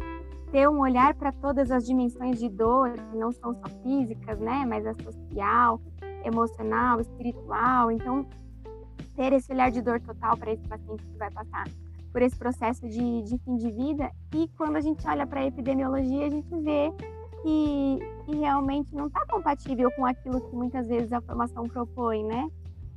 ter 0.53 0.69
um 0.69 0.81
olhar 0.81 1.15
para 1.15 1.33
todas 1.33 1.71
as 1.71 1.87
dimensões 1.87 2.39
de 2.39 2.49
dor, 2.49 2.93
que 2.93 3.17
não 3.17 3.33
são 3.33 3.55
só 3.55 3.65
físicas, 3.83 4.39
né, 4.39 4.67
mas 4.69 4.87
a 4.87 4.93
social, 4.93 5.81
emocional, 6.25 7.01
espiritual. 7.01 7.91
Então, 7.91 8.27
ter 9.17 9.33
esse 9.33 9.51
olhar 9.51 9.71
de 9.71 9.81
dor 9.81 9.99
total 10.01 10.37
para 10.37 10.53
esse 10.53 10.69
paciente 10.69 11.03
que 11.05 11.19
vai 11.19 11.31
passar 11.31 11.65
por 12.13 12.21
esse 12.21 12.37
processo 12.37 12.87
de, 12.87 13.23
de 13.23 13.39
fim 13.39 13.57
de 13.57 13.71
vida. 13.71 14.11
E 14.35 14.47
quando 14.59 14.77
a 14.77 14.81
gente 14.81 15.09
olha 15.09 15.27
para 15.27 15.41
a 15.41 15.47
epidemiologia, 15.47 16.27
a 16.27 16.31
gente 16.31 16.55
vê 16.61 16.93
que, 17.43 17.99
que 18.27 18.37
realmente 18.37 18.95
não 18.95 19.07
está 19.07 19.25
compatível 19.27 19.91
com 19.93 20.05
aquilo 20.05 20.39
que 20.39 20.55
muitas 20.55 20.87
vezes 20.87 21.11
a 21.15 21.23
formação 21.23 21.67
propõe, 21.67 22.25
né? 22.25 22.47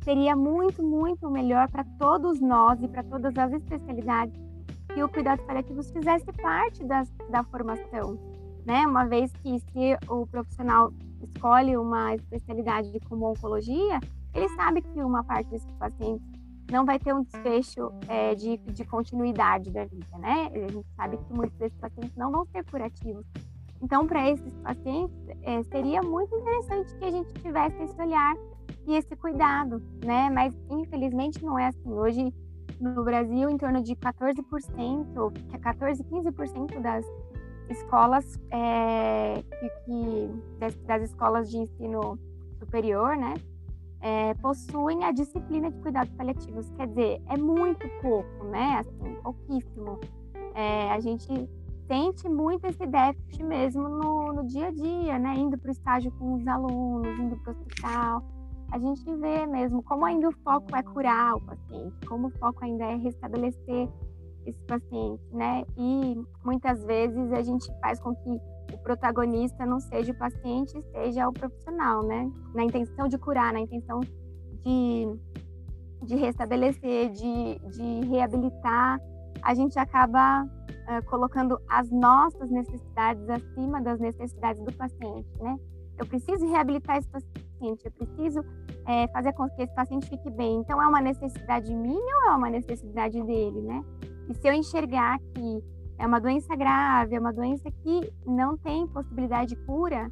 Seria 0.04 0.36
muito, 0.36 0.84
muito 0.84 1.32
melhor 1.32 1.70
para 1.70 1.86
todos 1.98 2.42
nós 2.42 2.82
e 2.82 2.88
para 2.90 3.02
todas 3.04 3.36
as 3.38 3.54
especialidades 3.54 4.45
que 4.96 5.04
o 5.04 5.10
cuidado 5.10 5.44
paliativo 5.44 5.84
fizesse 5.84 6.32
parte 6.42 6.82
da 6.86 7.44
formação, 7.52 8.18
né? 8.66 8.88
Uma 8.88 9.06
vez 9.06 9.30
que 9.44 9.60
se 9.60 9.98
o 10.08 10.26
profissional 10.26 10.94
escolhe 11.22 11.76
uma 11.76 12.16
especialidade 12.16 12.98
como 13.10 13.30
oncologia, 13.30 14.00
ele 14.34 14.48
sabe 14.56 14.82
que 14.82 15.04
uma 15.04 15.22
parte 15.22 15.50
desses 15.50 15.70
pacientes 15.74 16.26
não 16.72 16.86
vai 16.86 16.98
ter 16.98 17.14
um 17.14 17.24
desfecho 17.24 17.92
é, 18.08 18.34
de, 18.36 18.56
de 18.58 18.86
continuidade 18.86 19.70
da 19.70 19.84
vida, 19.84 20.18
né? 20.18 20.50
A 20.54 20.72
gente 20.72 20.88
sabe 20.96 21.18
que 21.18 21.34
muitos 21.34 21.58
desses 21.58 21.78
pacientes 21.78 22.16
não 22.16 22.32
vão 22.32 22.46
ser 22.46 22.64
curativos. 22.64 23.26
Então, 23.82 24.08
para 24.08 24.32
esses 24.32 24.54
pacientes, 24.60 25.16
é, 25.44 25.62
seria 25.64 26.02
muito 26.02 26.34
interessante 26.34 26.96
que 26.96 27.04
a 27.04 27.12
gente 27.12 27.34
tivesse 27.34 27.84
esse 27.84 28.02
olhar 28.02 28.34
e 28.88 28.96
esse 28.96 29.14
cuidado, 29.18 29.84
né? 30.06 30.30
Mas, 30.30 30.58
infelizmente, 30.70 31.44
não 31.44 31.60
é 31.60 31.68
assim. 31.68 31.92
Hoje, 31.92 32.34
no 32.80 33.04
Brasil, 33.04 33.50
em 33.50 33.58
torno 33.58 33.82
de 33.82 33.96
14%, 33.96 35.60
14, 35.62 36.04
15% 36.04 36.82
das 36.82 37.06
escolas 37.70 38.40
é, 38.52 39.44
que, 39.60 39.70
que 39.86 40.30
das, 40.60 40.76
das, 40.84 41.04
escolas 41.04 41.50
de 41.50 41.58
ensino 41.58 42.20
superior, 42.60 43.16
né, 43.18 43.34
é, 44.02 44.34
possuem 44.36 45.04
a 45.04 45.12
disciplina 45.12 45.72
de 45.72 45.78
cuidados 45.80 46.14
paliativos. 46.14 46.70
Quer 46.72 46.88
dizer, 46.88 47.22
é 47.28 47.38
muito 47.38 47.88
pouco, 48.02 48.44
né, 48.46 48.80
assim, 48.80 49.16
pouquíssimo. 49.24 50.00
É, 50.54 50.92
a 50.92 51.00
gente 51.00 51.50
sente 51.88 52.28
muito 52.30 52.66
esse 52.66 52.86
déficit 52.86 53.44
mesmo 53.44 53.88
no, 53.88 54.34
no 54.34 54.48
dia 54.48 54.68
a 54.68 54.72
dia, 54.72 55.20
né, 55.20 55.34
indo 55.36 55.58
para 55.58 55.70
o 55.70 55.72
estágio 55.72 56.12
com 56.14 56.36
os 56.36 56.48
alunos, 56.48 57.20
indo 57.20 57.38
para 57.38 57.54
o 57.54 57.56
hospital 57.56 58.35
a 58.72 58.80
gente 58.80 59.04
vê 59.16 59.46
mesmo 59.46 59.84
como 59.84 60.06
ainda 60.06 60.30
o 60.30 60.32
foco 60.44 60.76
é 60.76 60.84
curar 60.84 61.36
o 61.36 61.42
paciente, 61.42 62.06
como 62.08 62.28
o 62.28 62.32
foco 62.32 62.64
ainda 62.64 62.86
é 62.86 62.96
restabelecer 62.96 63.90
esse 64.46 64.60
paciente, 64.66 65.24
né? 65.32 65.64
E 65.78 66.16
muitas 66.44 66.84
vezes 66.86 67.32
a 67.32 67.42
gente 67.42 67.68
faz 67.80 68.00
com 68.00 68.16
que 68.16 68.30
o 68.74 68.78
protagonista 68.84 69.66
não 69.66 69.80
seja 69.80 70.12
o 70.12 70.18
paciente, 70.18 70.80
seja 70.92 71.28
o 71.28 71.34
profissional, 71.34 72.04
né? 72.04 72.32
Na 72.54 72.64
intenção 72.64 73.08
de 73.08 73.18
curar, 73.18 73.54
na 73.54 73.62
intenção 73.62 74.00
de, 74.64 75.08
de 76.04 76.16
restabelecer, 76.16 77.12
de, 77.12 77.60
de 77.70 78.08
reabilitar, 78.08 79.00
a 79.42 79.54
gente 79.54 79.78
acaba 79.78 80.44
uh, 80.44 81.06
colocando 81.10 81.60
as 81.70 81.90
nossas 81.92 82.50
necessidades 82.50 83.28
acima 83.30 83.82
das 83.82 84.00
necessidades 84.00 84.62
do 84.64 84.74
paciente, 84.74 85.30
né? 85.40 85.58
Eu 85.98 86.06
preciso 86.06 86.46
reabilitar 86.50 86.98
esse 86.98 87.08
paciente 87.08 87.45
paciente, 87.56 87.86
eu 87.86 87.92
preciso 87.92 88.46
é, 88.86 89.08
fazer 89.08 89.34
com 89.34 89.50
que 89.50 89.62
esse 89.64 89.74
paciente 89.74 90.10
fique 90.10 90.30
bem. 90.30 90.58
Então, 90.58 90.82
é 90.82 90.88
uma 90.88 91.02
necessidade 91.02 91.74
minha 91.74 92.18
ou 92.26 92.32
é 92.32 92.36
uma 92.36 92.50
necessidade 92.50 93.22
dele, 93.24 93.62
né? 93.62 93.84
E 94.30 94.34
se 94.34 94.48
eu 94.48 94.54
enxergar 94.54 95.20
que 95.34 95.64
é 95.98 96.06
uma 96.06 96.20
doença 96.20 96.56
grave, 96.56 97.16
é 97.16 97.20
uma 97.20 97.34
doença 97.34 97.70
que 97.72 98.12
não 98.26 98.58
tem 98.58 98.88
possibilidade 98.88 99.56
de 99.56 99.66
cura, 99.66 100.12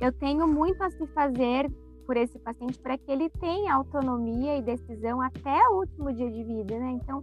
eu 0.00 0.12
tenho 0.12 0.46
muito 0.46 0.82
a 0.82 0.90
se 0.90 1.06
fazer 1.08 1.70
por 2.06 2.16
esse 2.16 2.38
paciente 2.38 2.78
para 2.78 2.96
que 2.96 3.10
ele 3.10 3.28
tenha 3.28 3.74
autonomia 3.74 4.56
e 4.56 4.62
decisão 4.62 5.20
até 5.20 5.58
o 5.68 5.80
último 5.80 6.12
dia 6.12 6.30
de 6.30 6.42
vida, 6.42 6.78
né? 6.78 6.90
Então, 6.92 7.22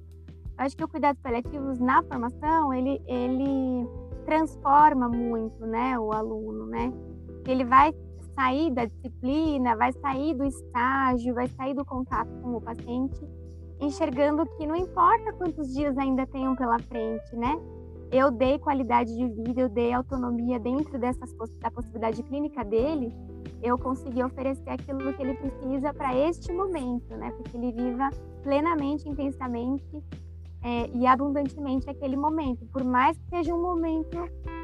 eu 0.57 0.65
acho 0.65 0.77
que 0.77 0.83
o 0.83 0.87
cuidados 0.87 1.21
paliativos 1.21 1.79
na 1.79 2.03
formação, 2.03 2.73
ele, 2.73 3.01
ele 3.07 3.87
transforma 4.25 5.09
muito, 5.09 5.65
né, 5.65 5.97
o 5.99 6.11
aluno, 6.11 6.65
né? 6.67 6.93
Ele 7.47 7.65
vai 7.65 7.93
sair 8.35 8.71
da 8.71 8.85
disciplina, 8.85 9.75
vai 9.75 9.91
sair 9.93 10.35
do 10.35 10.43
estágio, 10.45 11.33
vai 11.33 11.47
sair 11.47 11.73
do 11.73 11.85
contato 11.85 12.29
com 12.41 12.55
o 12.55 12.61
paciente, 12.61 13.19
enxergando 13.79 14.45
que 14.57 14.67
não 14.67 14.75
importa 14.75 15.33
quantos 15.33 15.73
dias 15.73 15.97
ainda 15.97 16.27
tenham 16.27 16.55
pela 16.55 16.77
frente, 16.79 17.35
né? 17.35 17.59
Eu 18.11 18.29
dei 18.29 18.59
qualidade 18.59 19.15
de 19.15 19.27
vida, 19.27 19.61
eu 19.61 19.69
dei 19.69 19.91
autonomia 19.91 20.59
dentro 20.59 20.99
dessas 20.99 21.33
da 21.59 21.71
possibilidade 21.71 22.21
clínica 22.23 22.63
dele, 22.63 23.11
eu 23.63 23.77
consegui 23.77 24.23
oferecer 24.23 24.69
aquilo 24.69 25.11
que 25.13 25.21
ele 25.21 25.33
precisa 25.33 25.93
para 25.93 26.15
este 26.15 26.53
momento, 26.53 27.15
né? 27.15 27.31
Para 27.31 27.51
que 27.51 27.57
ele 27.57 27.71
viva 27.71 28.09
plenamente, 28.43 29.09
intensamente 29.09 30.03
é, 30.61 30.89
e 30.93 31.05
abundantemente 31.05 31.89
aquele 31.89 32.15
momento, 32.15 32.65
por 32.67 32.83
mais 32.83 33.17
que 33.17 33.29
seja 33.29 33.53
um 33.53 33.61
momento 33.61 34.17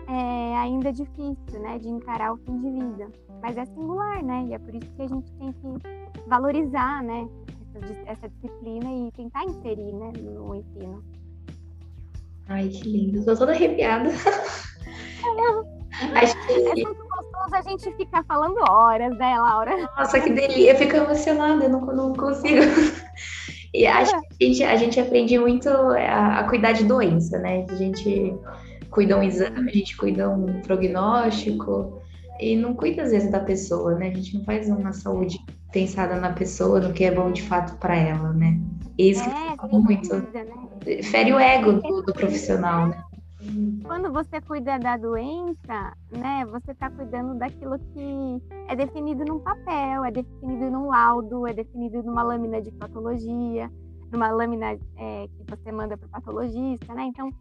é, 0.07 0.57
ainda 0.57 0.91
difícil, 0.91 1.59
né, 1.61 1.77
de 1.79 1.89
encarar 1.89 2.33
o 2.33 2.37
fim 2.37 2.59
de 2.59 2.71
vida. 2.71 3.11
Mas 3.41 3.57
é 3.57 3.65
singular, 3.65 4.23
né? 4.23 4.45
E 4.49 4.53
é 4.53 4.59
por 4.59 4.75
isso 4.75 4.91
que 4.95 5.01
a 5.01 5.07
gente 5.07 5.31
tem 5.33 5.51
que 5.53 6.27
valorizar, 6.27 7.03
né, 7.03 7.27
essa, 7.75 8.11
essa 8.11 8.29
disciplina 8.29 8.89
e 8.91 9.11
tentar 9.11 9.43
inserir, 9.45 9.93
né, 9.93 10.11
no 10.21 10.55
ensino. 10.55 11.03
Ai, 12.49 12.67
que 12.67 12.83
lindo. 12.89 13.25
Tô 13.25 13.35
toda 13.35 13.51
arrepiada. 13.51 14.09
É. 15.23 16.19
Acho 16.19 16.47
que... 16.47 16.53
É 16.53 16.73
muito 16.83 17.07
gostoso 17.07 17.53
a 17.55 17.61
gente 17.61 17.91
ficar 17.95 18.23
falando 18.23 18.57
horas, 18.67 19.15
né, 19.17 19.37
Laura? 19.37 19.77
Nossa, 19.95 20.19
que 20.19 20.31
delícia. 20.31 20.71
Eu 20.71 20.77
fico 20.77 20.95
emocionada, 20.95 21.65
eu 21.65 21.69
não, 21.69 21.81
não 21.81 22.13
consigo. 22.13 22.61
E 23.73 23.87
acho 23.87 24.11
que 24.11 24.43
a 24.43 24.47
gente, 24.47 24.63
a 24.63 24.75
gente 24.75 24.99
aprende 24.99 25.37
muito 25.37 25.69
a, 25.69 26.39
a, 26.39 26.49
cuidar 26.49 26.73
de 26.73 26.83
doença, 26.83 27.37
né? 27.39 27.65
A 27.69 27.75
gente 27.75 28.33
cuida 28.91 29.17
um 29.17 29.23
exame, 29.23 29.69
a 29.69 29.73
gente 29.73 29.97
cuida 29.97 30.29
um 30.29 30.61
prognóstico 30.61 32.01
e 32.39 32.55
não 32.55 32.75
cuida 32.75 33.03
às 33.03 33.11
vezes 33.11 33.31
da 33.31 33.39
pessoa, 33.39 33.95
né? 33.95 34.09
A 34.09 34.13
gente 34.13 34.37
não 34.37 34.43
faz 34.43 34.69
uma 34.69 34.91
saúde 34.91 35.39
pensada 35.71 36.19
na 36.19 36.33
pessoa, 36.33 36.79
no 36.79 36.93
que 36.93 37.05
é 37.05 37.11
bom 37.11 37.31
de 37.31 37.41
fato 37.41 37.75
para 37.77 37.95
ela, 37.95 38.33
né? 38.33 38.59
E 38.97 39.11
isso 39.11 39.27
é, 39.27 39.57
que 39.57 39.75
muito. 39.75 40.13
Né? 40.13 41.01
Fere 41.01 41.33
o 41.33 41.39
ego 41.39 41.73
do, 41.73 42.01
do 42.01 42.13
profissional, 42.13 42.87
né? 42.87 43.03
Quando 43.83 44.11
você 44.11 44.39
cuida 44.41 44.77
da 44.77 44.97
doença, 44.97 45.93
né, 46.11 46.45
você 46.45 46.71
está 46.71 46.91
cuidando 46.91 47.33
daquilo 47.39 47.79
que 47.79 48.41
é 48.67 48.75
definido 48.75 49.25
num 49.25 49.39
papel, 49.39 50.05
é 50.05 50.11
definido 50.11 50.69
num 50.69 50.89
laudo, 50.89 51.47
é 51.47 51.53
definido 51.53 52.03
numa 52.03 52.21
lâmina 52.21 52.61
de 52.61 52.71
patologia, 52.71 53.71
numa 54.11 54.29
lâmina 54.29 54.77
é, 54.95 55.27
que 55.27 55.43
você 55.49 55.71
manda 55.71 55.97
para 55.97 56.05
o 56.05 56.09
patologista, 56.09 56.93
né? 56.93 57.05
Então, 57.05 57.33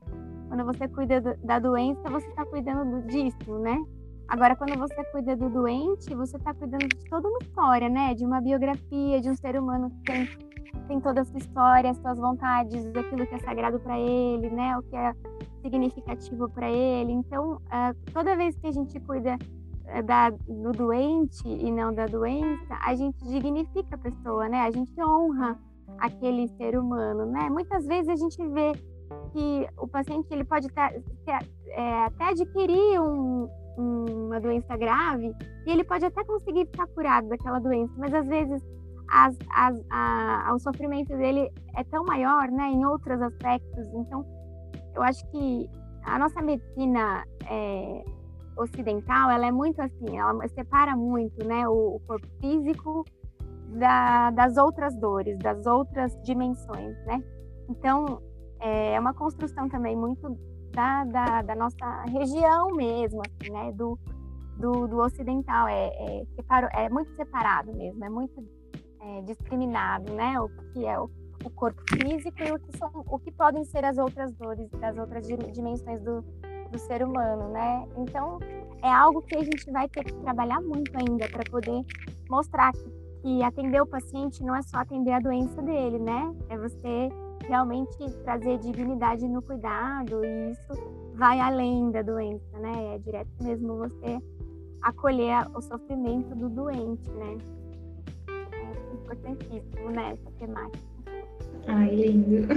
quando 0.51 0.65
você 0.65 0.89
cuida 0.89 1.21
do, 1.21 1.37
da 1.47 1.61
doença, 1.61 2.03
você 2.11 2.27
está 2.27 2.45
cuidando 2.45 3.07
disso, 3.07 3.57
né? 3.61 3.81
Agora, 4.27 4.57
quando 4.57 4.77
você 4.77 5.05
cuida 5.13 5.37
do 5.37 5.49
doente, 5.49 6.13
você 6.13 6.37
está 6.37 6.53
cuidando 6.53 6.89
de 6.89 7.09
toda 7.09 7.29
uma 7.29 7.39
história, 7.41 7.89
né? 7.89 8.15
De 8.15 8.25
uma 8.25 8.41
biografia, 8.41 9.21
de 9.21 9.31
um 9.31 9.35
ser 9.37 9.57
humano 9.57 9.91
que 9.91 10.03
tem, 10.03 10.29
tem 10.89 11.01
toda 11.01 11.21
a 11.21 11.25
sua 11.25 11.39
história, 11.39 11.91
as 11.91 11.99
suas 11.99 12.19
vontades, 12.19 12.85
aquilo 12.97 13.25
que 13.29 13.35
é 13.35 13.39
sagrado 13.39 13.79
para 13.79 13.97
ele, 13.97 14.51
né? 14.51 14.77
O 14.77 14.83
que 14.83 14.97
é 14.97 15.15
significativo 15.63 16.49
para 16.49 16.69
ele. 16.69 17.13
Então, 17.13 17.53
uh, 17.55 18.13
toda 18.13 18.37
vez 18.37 18.57
que 18.57 18.67
a 18.67 18.73
gente 18.73 18.99
cuida 18.99 19.37
uh, 19.37 20.03
da, 20.03 20.31
do 20.31 20.73
doente 20.73 21.47
e 21.47 21.71
não 21.71 21.95
da 21.95 22.07
doença, 22.07 22.77
a 22.85 22.93
gente 22.97 23.23
dignifica 23.25 23.95
a 23.95 23.99
pessoa, 23.99 24.49
né? 24.49 24.63
A 24.63 24.71
gente 24.73 24.93
honra 25.01 25.57
aquele 25.97 26.49
ser 26.57 26.77
humano, 26.77 27.25
né? 27.27 27.49
Muitas 27.49 27.87
vezes 27.87 28.09
a 28.09 28.17
gente 28.17 28.45
vê 28.49 28.73
que 29.33 29.69
o 29.79 29.87
paciente 29.87 30.29
ele 30.31 30.45
pode 30.45 30.69
é, 30.77 32.05
até 32.05 32.25
adquirir 32.31 33.01
um, 33.01 33.49
uma 33.77 34.41
doença 34.41 34.77
grave 34.77 35.33
e 35.67 35.71
ele 35.71 35.85
pode 35.85 36.05
até 36.05 36.25
conseguir 36.25 36.67
ficar 36.67 36.87
curado 36.89 37.29
daquela 37.29 37.59
doença, 37.59 37.93
mas 37.97 38.13
às 38.15 38.27
vezes 38.27 38.63
as, 39.11 39.37
as, 39.51 39.81
a, 39.91 40.53
o 40.55 40.59
sofrimento 40.59 41.17
dele 41.17 41.51
é 41.77 41.85
tão 41.85 42.05
maior, 42.05 42.49
né? 42.49 42.71
Em 42.71 42.85
outros 42.85 43.21
aspectos, 43.21 43.87
então 43.95 44.25
eu 44.95 45.03
acho 45.03 45.27
que 45.31 45.69
a 46.05 46.19
nossa 46.19 46.41
medicina 46.41 47.25
é, 47.49 48.05
ocidental, 48.57 49.31
ela 49.31 49.47
é 49.47 49.51
muito 49.51 49.81
assim, 49.81 50.19
ela 50.19 50.47
separa 50.49 50.97
muito, 50.97 51.45
né, 51.47 51.69
o, 51.69 51.97
o 51.97 52.01
corpo 52.07 52.27
físico 52.41 53.05
da, 53.79 54.31
das 54.31 54.57
outras 54.57 54.95
dores, 54.97 55.39
das 55.39 55.67
outras 55.67 56.17
dimensões, 56.23 56.97
né? 57.07 57.23
Então, 57.69 58.21
é 58.61 59.01
uma 59.01 59.15
construção 59.15 59.69
também 59.69 59.97
muito 59.97 60.37
da, 60.73 61.05
da, 61.05 61.43
da 61.43 61.55
nossa 61.57 62.03
região 62.05 62.71
mesmo, 62.75 63.23
assim, 63.27 63.53
né, 63.53 63.73
do, 63.73 63.99
do, 64.59 64.87
do 64.87 64.99
ocidental, 64.99 65.67
é, 65.69 65.89
é, 65.89 66.25
separo, 66.37 66.69
é 66.73 66.89
muito 66.89 67.15
separado 67.17 67.75
mesmo, 67.75 68.05
é 68.05 68.09
muito 68.09 68.45
é, 69.01 69.23
discriminado, 69.23 70.13
né, 70.13 70.39
o 70.41 70.49
que 70.73 70.87
é 70.87 70.99
o 70.99 71.11
o 71.45 71.51
corpo 71.51 71.83
físico 71.89 72.43
e 72.43 72.53
o 72.53 72.59
que 72.59 72.77
são 72.77 72.91
o 72.95 73.19
que 73.19 73.31
podem 73.33 73.65
ser 73.65 73.85
as 73.85 73.99
outras 73.99 74.33
dores 74.35 74.69
das 74.73 74.97
outras 74.97 75.27
dimensões 75.27 76.03
do, 76.03 76.23
do 76.71 76.79
ser 76.79 77.03
humano, 77.03 77.49
né? 77.49 77.87
Então 77.97 78.39
é 78.83 78.91
algo 78.91 79.23
que 79.23 79.37
a 79.37 79.43
gente 79.43 79.71
vai 79.71 79.89
ter 79.89 80.05
que 80.05 80.15
trabalhar 80.15 80.61
muito 80.61 80.93
ainda 80.97 81.29
para 81.29 81.43
poder 81.51 81.83
mostrar 82.29 82.73
que, 82.73 82.91
que 83.23 83.43
atender 83.43 83.81
o 83.81 83.87
paciente 83.87 84.43
não 84.43 84.55
é 84.55 84.63
só 84.63 84.79
atender 84.79 85.13
a 85.13 85.21
doença 85.21 85.61
dele, 85.63 85.99
né? 85.99 86.35
É 86.49 86.59
você 86.59 87.09
realmente 87.47 87.97
trazer 88.25 88.59
dignidade 88.59 89.27
no 89.27 89.43
cuidado 89.43 90.25
e 90.25 90.53
isso 90.53 91.13
vai 91.15 91.41
além 91.41 91.91
da 91.91 92.03
doença, 92.03 92.59
né? 92.59 92.95
É 92.95 92.99
direto 92.99 93.31
mesmo 93.43 93.79
você 93.79 94.19
acolher 94.83 95.47
o 95.55 95.61
sofrimento 95.61 96.35
do 96.35 96.49
doente, 96.49 97.11
né? 97.11 97.37
É 98.53 98.95
importantíssimo, 98.95 99.91
né? 99.91 100.13
Essa 100.13 100.31
temática. 100.39 100.91
Ai, 101.67 101.95
lindo. 101.95 102.49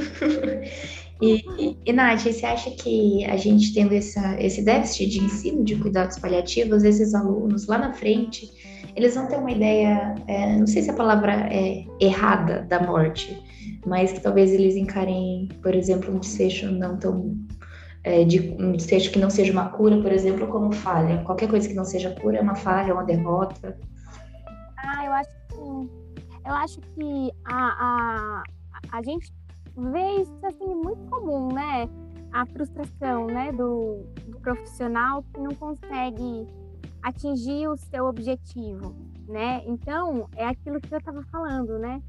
E, 1.22 1.78
e, 1.86 1.94
Nath, 1.94 2.22
você 2.22 2.46
acha 2.46 2.70
que 2.72 3.24
a 3.24 3.38
gente 3.38 3.74
tendo 3.74 3.94
essa, 3.94 4.36
esse 4.42 4.62
déficit 4.62 5.10
de 5.10 5.24
ensino 5.24 5.64
de 5.64 5.78
cuidados 5.78 6.20
paliativos, 6.20 6.84
esses 6.84 7.16
alunos 7.16 7.66
lá 7.68 7.78
na 7.78 7.94
frente, 7.94 8.52
eles 8.94 9.16
vão 9.16 9.28
ter 9.28 9.38
uma 9.38 9.52
ideia, 9.52 10.16
é, 10.28 10.58
não 10.58 10.68
sei 10.68 10.82
se 10.82 10.90
a 10.90 10.94
palavra 10.94 11.48
é 11.50 11.86
errada 12.02 12.64
da 12.68 12.82
morte, 12.82 13.42
mas 13.86 14.12
que 14.12 14.20
talvez 14.20 14.52
eles 14.52 14.76
encarem, 14.76 15.50
por 15.62 15.76
exemplo, 15.76 16.14
um 16.14 16.20
desfecho 16.20 16.72
não 16.72 16.98
tão. 16.98 17.38
É, 18.06 18.26
de, 18.26 18.54
um 18.60 18.74
desfecho 18.74 19.12
que 19.12 19.20
não 19.20 19.30
seja 19.30 19.54
uma 19.54 19.70
cura, 19.70 20.02
por 20.02 20.12
exemplo, 20.12 20.46
como 20.48 20.74
falha. 20.74 21.24
Qualquer 21.24 21.50
coisa 21.50 21.70
que 21.70 21.74
não 21.74 21.86
seja 21.86 22.12
cura 22.12 22.38
é 22.38 22.42
uma 22.42 22.56
falha, 22.56 22.92
é 22.92 22.94
uma 22.94 23.06
derrota. 23.06 23.78
Ah, 24.78 25.06
eu 25.06 25.14
acho 25.14 25.30
que 25.48 26.04
eu 26.46 26.54
acho 26.54 26.82
que 26.82 27.32
a, 27.46 28.42
a 28.42 28.44
a 28.92 29.02
gente 29.02 29.32
vê 29.76 30.22
isso 30.22 30.46
assim 30.46 30.76
muito 30.76 31.10
comum, 31.10 31.54
né? 31.54 31.90
A 32.32 32.46
frustração, 32.46 33.28
né, 33.28 33.52
do, 33.52 34.06
do 34.28 34.40
profissional 34.40 35.24
que 35.24 35.40
não 35.40 35.54
consegue 35.54 36.48
atingir 37.02 37.68
o 37.68 37.78
seu 37.78 38.06
objetivo, 38.06 38.96
né? 39.28 39.62
Então, 39.66 40.28
é 40.36 40.46
aquilo 40.46 40.82
que 40.82 40.94
eu 40.94 40.98
estava 40.98 41.22
falando, 41.24 41.78
né? 41.78 42.02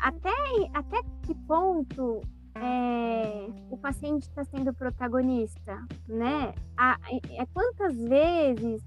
Até, 0.00 0.30
até 0.72 1.02
que 1.22 1.34
ponto 1.46 2.22
é, 2.54 3.48
o 3.70 3.76
paciente 3.76 4.22
está 4.22 4.42
sendo 4.44 4.72
protagonista, 4.72 5.78
né? 6.08 6.54
A, 6.76 6.98
é, 7.36 7.44
quantas 7.52 7.94
vezes 7.96 8.82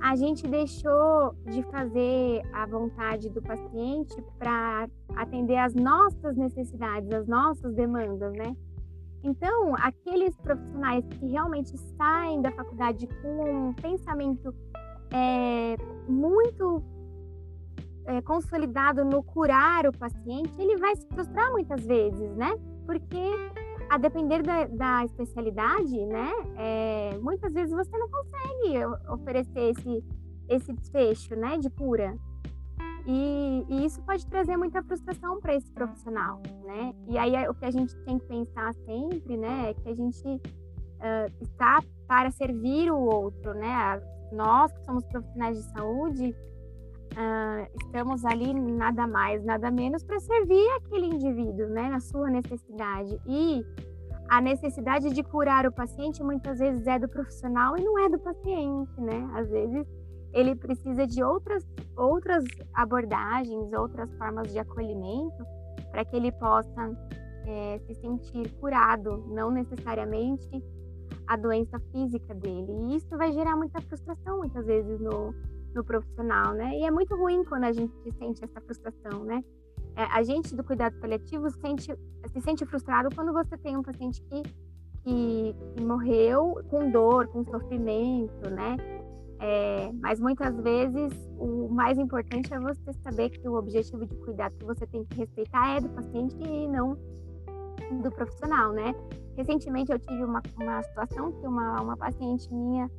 a 0.00 0.14
gente 0.16 0.46
deixou 0.46 1.34
de 1.46 1.62
fazer 1.64 2.42
a 2.52 2.66
vontade 2.66 3.28
do 3.30 3.42
paciente 3.42 4.14
para 4.38 4.88
atender 5.16 5.56
às 5.56 5.74
nossas 5.74 6.36
necessidades, 6.36 7.10
às 7.12 7.26
nossas 7.26 7.74
demandas, 7.74 8.32
né? 8.34 8.54
Então, 9.22 9.74
aqueles 9.76 10.36
profissionais 10.36 11.04
que 11.08 11.26
realmente 11.26 11.76
saem 11.96 12.42
da 12.42 12.52
faculdade 12.52 13.08
com 13.22 13.68
um 13.68 13.72
pensamento 13.72 14.54
é, 15.10 15.76
muito 16.06 16.82
é, 18.06 18.20
consolidado 18.22 19.04
no 19.04 19.22
curar 19.22 19.86
o 19.86 19.92
paciente, 19.92 20.52
ele 20.58 20.76
vai 20.76 20.94
se 20.96 21.06
frustrar 21.08 21.50
muitas 21.50 21.84
vezes, 21.84 22.36
né? 22.36 22.54
Porque 22.86 23.30
a 23.88 23.98
depender 23.98 24.42
da, 24.42 24.66
da 24.66 25.04
especialidade, 25.04 26.06
né, 26.06 26.30
é, 26.56 27.18
muitas 27.18 27.52
vezes 27.52 27.74
você 27.74 27.96
não 27.96 28.08
consegue 28.08 28.86
oferecer 29.08 29.70
esse, 29.70 30.04
esse 30.48 30.72
desfecho, 30.72 31.36
né, 31.36 31.58
de 31.58 31.70
cura. 31.70 32.16
E, 33.06 33.66
e, 33.68 33.84
isso 33.84 34.00
pode 34.02 34.26
trazer 34.26 34.56
muita 34.56 34.82
frustração 34.82 35.38
para 35.38 35.54
esse 35.54 35.70
profissional, 35.70 36.40
né? 36.64 36.94
E 37.06 37.18
aí 37.18 37.48
o 37.48 37.54
que 37.54 37.66
a 37.66 37.70
gente 37.70 37.94
tem 37.98 38.18
que 38.18 38.26
pensar 38.26 38.72
sempre, 38.86 39.36
né, 39.36 39.70
é 39.70 39.74
que 39.74 39.88
a 39.90 39.94
gente 39.94 40.26
uh, 40.26 41.42
está 41.42 41.82
para 42.08 42.30
servir 42.30 42.90
o 42.90 42.98
outro, 42.98 43.52
né? 43.52 44.00
Nós 44.32 44.72
que 44.72 44.84
somos 44.86 45.04
profissionais 45.04 45.58
de 45.58 45.70
saúde, 45.72 46.34
uh, 47.14 47.68
estamos 47.82 48.24
ali 48.24 48.52
nada 48.54 49.06
mais, 49.06 49.44
nada 49.44 49.70
menos 49.70 50.02
para 50.02 50.18
servir 50.20 50.68
aquele 50.76 51.06
indivíduo, 51.06 51.68
né, 51.68 51.88
na 51.88 52.00
sua 52.00 52.28
necessidade. 52.28 53.18
E 53.26 53.64
a 54.28 54.40
necessidade 54.40 55.10
de 55.10 55.22
curar 55.22 55.66
o 55.66 55.72
paciente 55.72 56.22
muitas 56.22 56.58
vezes 56.58 56.86
é 56.86 56.98
do 56.98 57.08
profissional 57.08 57.76
e 57.76 57.82
não 57.82 57.98
é 57.98 58.08
do 58.08 58.18
paciente, 58.18 59.00
né? 59.00 59.30
Às 59.34 59.48
vezes 59.50 59.86
ele 60.32 60.56
precisa 60.56 61.06
de 61.06 61.22
outras, 61.22 61.64
outras 61.96 62.44
abordagens, 62.72 63.72
outras 63.72 64.12
formas 64.16 64.52
de 64.52 64.58
acolhimento 64.58 65.44
para 65.90 66.04
que 66.04 66.16
ele 66.16 66.32
possa 66.32 66.90
é, 67.46 67.78
se 67.86 67.94
sentir 67.94 68.50
curado, 68.54 69.24
não 69.28 69.50
necessariamente 69.50 70.62
a 71.26 71.36
doença 71.36 71.78
física 71.92 72.34
dele. 72.34 72.72
E 72.88 72.96
isso 72.96 73.16
vai 73.16 73.30
gerar 73.32 73.56
muita 73.56 73.80
frustração 73.82 74.38
muitas 74.38 74.66
vezes 74.66 75.00
no, 75.00 75.32
no 75.74 75.84
profissional, 75.84 76.54
né? 76.54 76.78
E 76.78 76.84
é 76.84 76.90
muito 76.90 77.14
ruim 77.16 77.44
quando 77.44 77.64
a 77.64 77.72
gente 77.72 77.92
sente 78.18 78.44
essa 78.44 78.60
frustração, 78.60 79.24
né? 79.24 79.42
É, 79.96 80.04
a 80.04 80.22
gente 80.22 80.54
do 80.54 80.64
cuidado 80.64 80.98
paliativo 80.98 81.48
sente, 81.50 81.94
se 82.26 82.40
sente 82.40 82.64
frustrado 82.66 83.14
quando 83.14 83.32
você 83.32 83.56
tem 83.58 83.76
um 83.76 83.82
paciente 83.82 84.20
que, 84.22 84.42
que, 85.02 85.56
que 85.74 85.82
morreu 85.82 86.60
com 86.68 86.90
dor, 86.90 87.28
com 87.28 87.44
sofrimento, 87.44 88.50
né? 88.50 88.76
É, 89.40 89.92
mas 90.00 90.20
muitas 90.20 90.56
vezes 90.60 91.12
o 91.38 91.68
mais 91.68 91.98
importante 91.98 92.52
é 92.52 92.58
você 92.58 92.92
saber 93.02 93.30
que 93.30 93.48
o 93.48 93.54
objetivo 93.54 94.06
de 94.06 94.14
cuidado 94.16 94.54
que 94.56 94.64
você 94.64 94.86
tem 94.86 95.04
que 95.04 95.16
respeitar 95.18 95.76
é 95.76 95.80
do 95.80 95.88
paciente 95.90 96.36
e 96.40 96.66
não 96.66 96.96
do 98.02 98.10
profissional, 98.10 98.72
né? 98.72 98.94
Recentemente 99.36 99.92
eu 99.92 99.98
tive 99.98 100.24
uma, 100.24 100.40
uma 100.60 100.82
situação 100.82 101.32
que 101.32 101.46
uma, 101.46 101.80
uma 101.82 101.96
paciente 101.96 102.52
minha, 102.52 102.90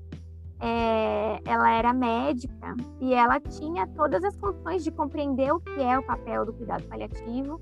é, 0.59 1.39
ela 1.45 1.71
era 1.71 1.93
médica 1.93 2.75
e 2.99 3.13
ela 3.13 3.39
tinha 3.39 3.87
todas 3.87 4.23
as 4.23 4.35
condições 4.37 4.83
de 4.83 4.91
compreender 4.91 5.51
o 5.53 5.59
que 5.59 5.81
é 5.81 5.97
o 5.97 6.03
papel 6.03 6.45
do 6.45 6.53
cuidado 6.53 6.83
paliativo, 6.83 7.59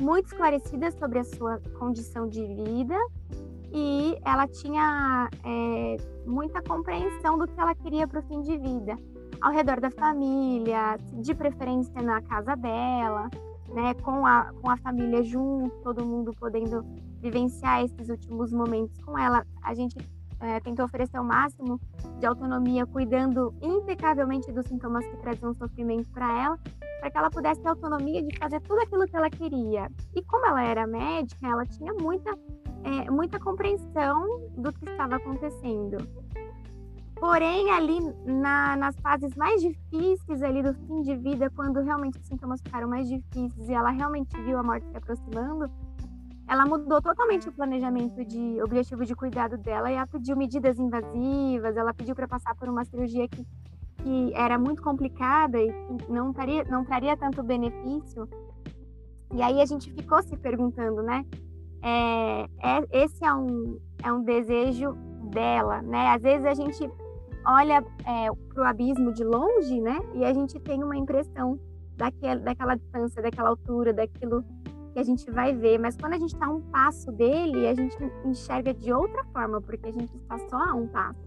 muito 0.00 0.26
esclarecida 0.26 0.90
sobre 0.92 1.20
a 1.20 1.24
sua 1.24 1.60
condição 1.78 2.28
de 2.28 2.44
vida 2.44 2.96
e 3.72 4.18
ela 4.24 4.46
tinha 4.46 5.30
é, 5.44 5.96
muita 6.26 6.62
compreensão 6.62 7.38
do 7.38 7.46
que 7.46 7.58
ela 7.58 7.74
queria 7.74 8.06
para 8.06 8.20
o 8.20 8.22
fim 8.24 8.42
de 8.42 8.56
vida, 8.58 8.98
ao 9.40 9.52
redor 9.52 9.80
da 9.80 9.90
família, 9.90 10.98
de 11.14 11.34
preferência 11.34 12.02
na 12.02 12.20
casa 12.22 12.54
dela, 12.54 13.30
né, 13.68 13.94
com 13.94 14.26
a, 14.26 14.52
com 14.60 14.68
a 14.68 14.76
família 14.76 15.22
junto, 15.22 15.74
todo 15.82 16.04
mundo 16.04 16.32
podendo 16.38 16.84
vivenciar 17.20 17.82
esses 17.82 18.08
últimos 18.08 18.52
momentos 18.52 18.98
com 19.02 19.18
ela. 19.18 19.46
A 19.62 19.72
gente 19.72 19.96
é, 20.42 20.60
tentou 20.60 20.84
oferecer 20.84 21.18
o 21.18 21.24
máximo 21.24 21.80
de 22.18 22.26
autonomia, 22.26 22.84
cuidando 22.86 23.54
impecavelmente 23.62 24.52
dos 24.52 24.66
sintomas 24.66 25.06
que 25.06 25.16
traziam 25.18 25.54
sofrimento 25.54 26.10
para 26.10 26.42
ela, 26.42 26.58
para 27.00 27.10
que 27.10 27.18
ela 27.18 27.30
pudesse 27.30 27.60
ter 27.60 27.68
autonomia 27.68 28.22
de 28.22 28.36
fazer 28.38 28.60
tudo 28.60 28.80
aquilo 28.80 29.06
que 29.06 29.16
ela 29.16 29.30
queria. 29.30 29.90
E 30.14 30.22
como 30.22 30.46
ela 30.46 30.62
era 30.62 30.86
médica, 30.86 31.46
ela 31.46 31.64
tinha 31.64 31.92
muita 31.94 32.36
é, 32.84 33.10
muita 33.10 33.38
compreensão 33.38 34.50
do 34.56 34.72
que 34.72 34.84
estava 34.84 35.16
acontecendo. 35.16 35.98
Porém, 37.22 37.70
ali 37.70 38.00
na, 38.26 38.74
nas 38.74 38.96
fases 38.96 39.32
mais 39.36 39.62
difíceis 39.62 40.42
ali 40.42 40.60
do 40.60 40.74
fim 40.74 41.02
de 41.02 41.14
vida, 41.14 41.48
quando 41.50 41.80
realmente 41.80 42.18
os 42.18 42.26
sintomas 42.26 42.60
ficaram 42.60 42.88
mais 42.88 43.08
difíceis 43.08 43.68
e 43.68 43.72
ela 43.72 43.90
realmente 43.90 44.36
viu 44.42 44.58
a 44.58 44.62
morte 44.62 44.88
se 44.90 44.96
aproximando, 44.96 45.70
ela 46.48 46.66
mudou 46.66 47.00
totalmente 47.00 47.48
o 47.48 47.52
planejamento 47.52 48.24
de 48.24 48.60
objetivo 48.62 49.04
de 49.04 49.14
cuidado 49.14 49.56
dela 49.56 49.90
e 49.90 49.94
ela 49.94 50.06
pediu 50.06 50.36
medidas 50.36 50.78
invasivas, 50.78 51.76
ela 51.76 51.94
pediu 51.94 52.14
para 52.14 52.28
passar 52.28 52.54
por 52.54 52.68
uma 52.68 52.84
cirurgia 52.84 53.28
que, 53.28 53.46
que 54.02 54.32
era 54.34 54.58
muito 54.58 54.82
complicada 54.82 55.60
e 55.60 55.72
que 55.72 56.10
não 56.10 56.32
traria, 56.32 56.64
não 56.64 56.84
traria 56.84 57.16
tanto 57.16 57.42
benefício. 57.42 58.28
E 59.32 59.40
aí 59.40 59.60
a 59.60 59.64
gente 59.64 59.90
ficou 59.92 60.22
se 60.22 60.36
perguntando, 60.36 61.02
né? 61.02 61.24
é, 61.82 62.46
é, 62.62 63.02
esse 63.02 63.24
é 63.24 63.34
um, 63.34 63.78
é 64.02 64.12
um 64.12 64.22
desejo 64.22 64.92
dela, 65.30 65.82
né? 65.82 66.10
Às 66.10 66.22
vezes 66.22 66.46
a 66.46 66.54
gente 66.54 66.88
olha 67.44 67.84
é, 68.06 68.28
para 68.54 68.62
o 68.62 68.66
abismo 68.66 69.12
de 69.12 69.24
longe, 69.24 69.80
né? 69.80 69.98
E 70.14 70.24
a 70.24 70.32
gente 70.32 70.58
tem 70.60 70.82
uma 70.82 70.96
impressão 70.96 71.58
daquela, 71.96 72.40
daquela 72.40 72.74
distância, 72.76 73.20
daquela 73.20 73.48
altura, 73.48 73.92
daquilo 73.92 74.44
que 74.92 74.98
a 74.98 75.02
gente 75.02 75.30
vai 75.30 75.54
ver. 75.54 75.78
Mas 75.78 75.96
quando 75.96 76.14
a 76.14 76.18
gente 76.18 76.34
está 76.34 76.46
a 76.46 76.50
um 76.50 76.60
passo 76.60 77.10
dele, 77.12 77.66
a 77.66 77.74
gente 77.74 77.96
enxerga 78.24 78.72
de 78.74 78.92
outra 78.92 79.24
forma, 79.32 79.60
porque 79.60 79.88
a 79.88 79.92
gente 79.92 80.14
está 80.16 80.38
só 80.48 80.56
a 80.56 80.74
um 80.74 80.86
passo. 80.88 81.20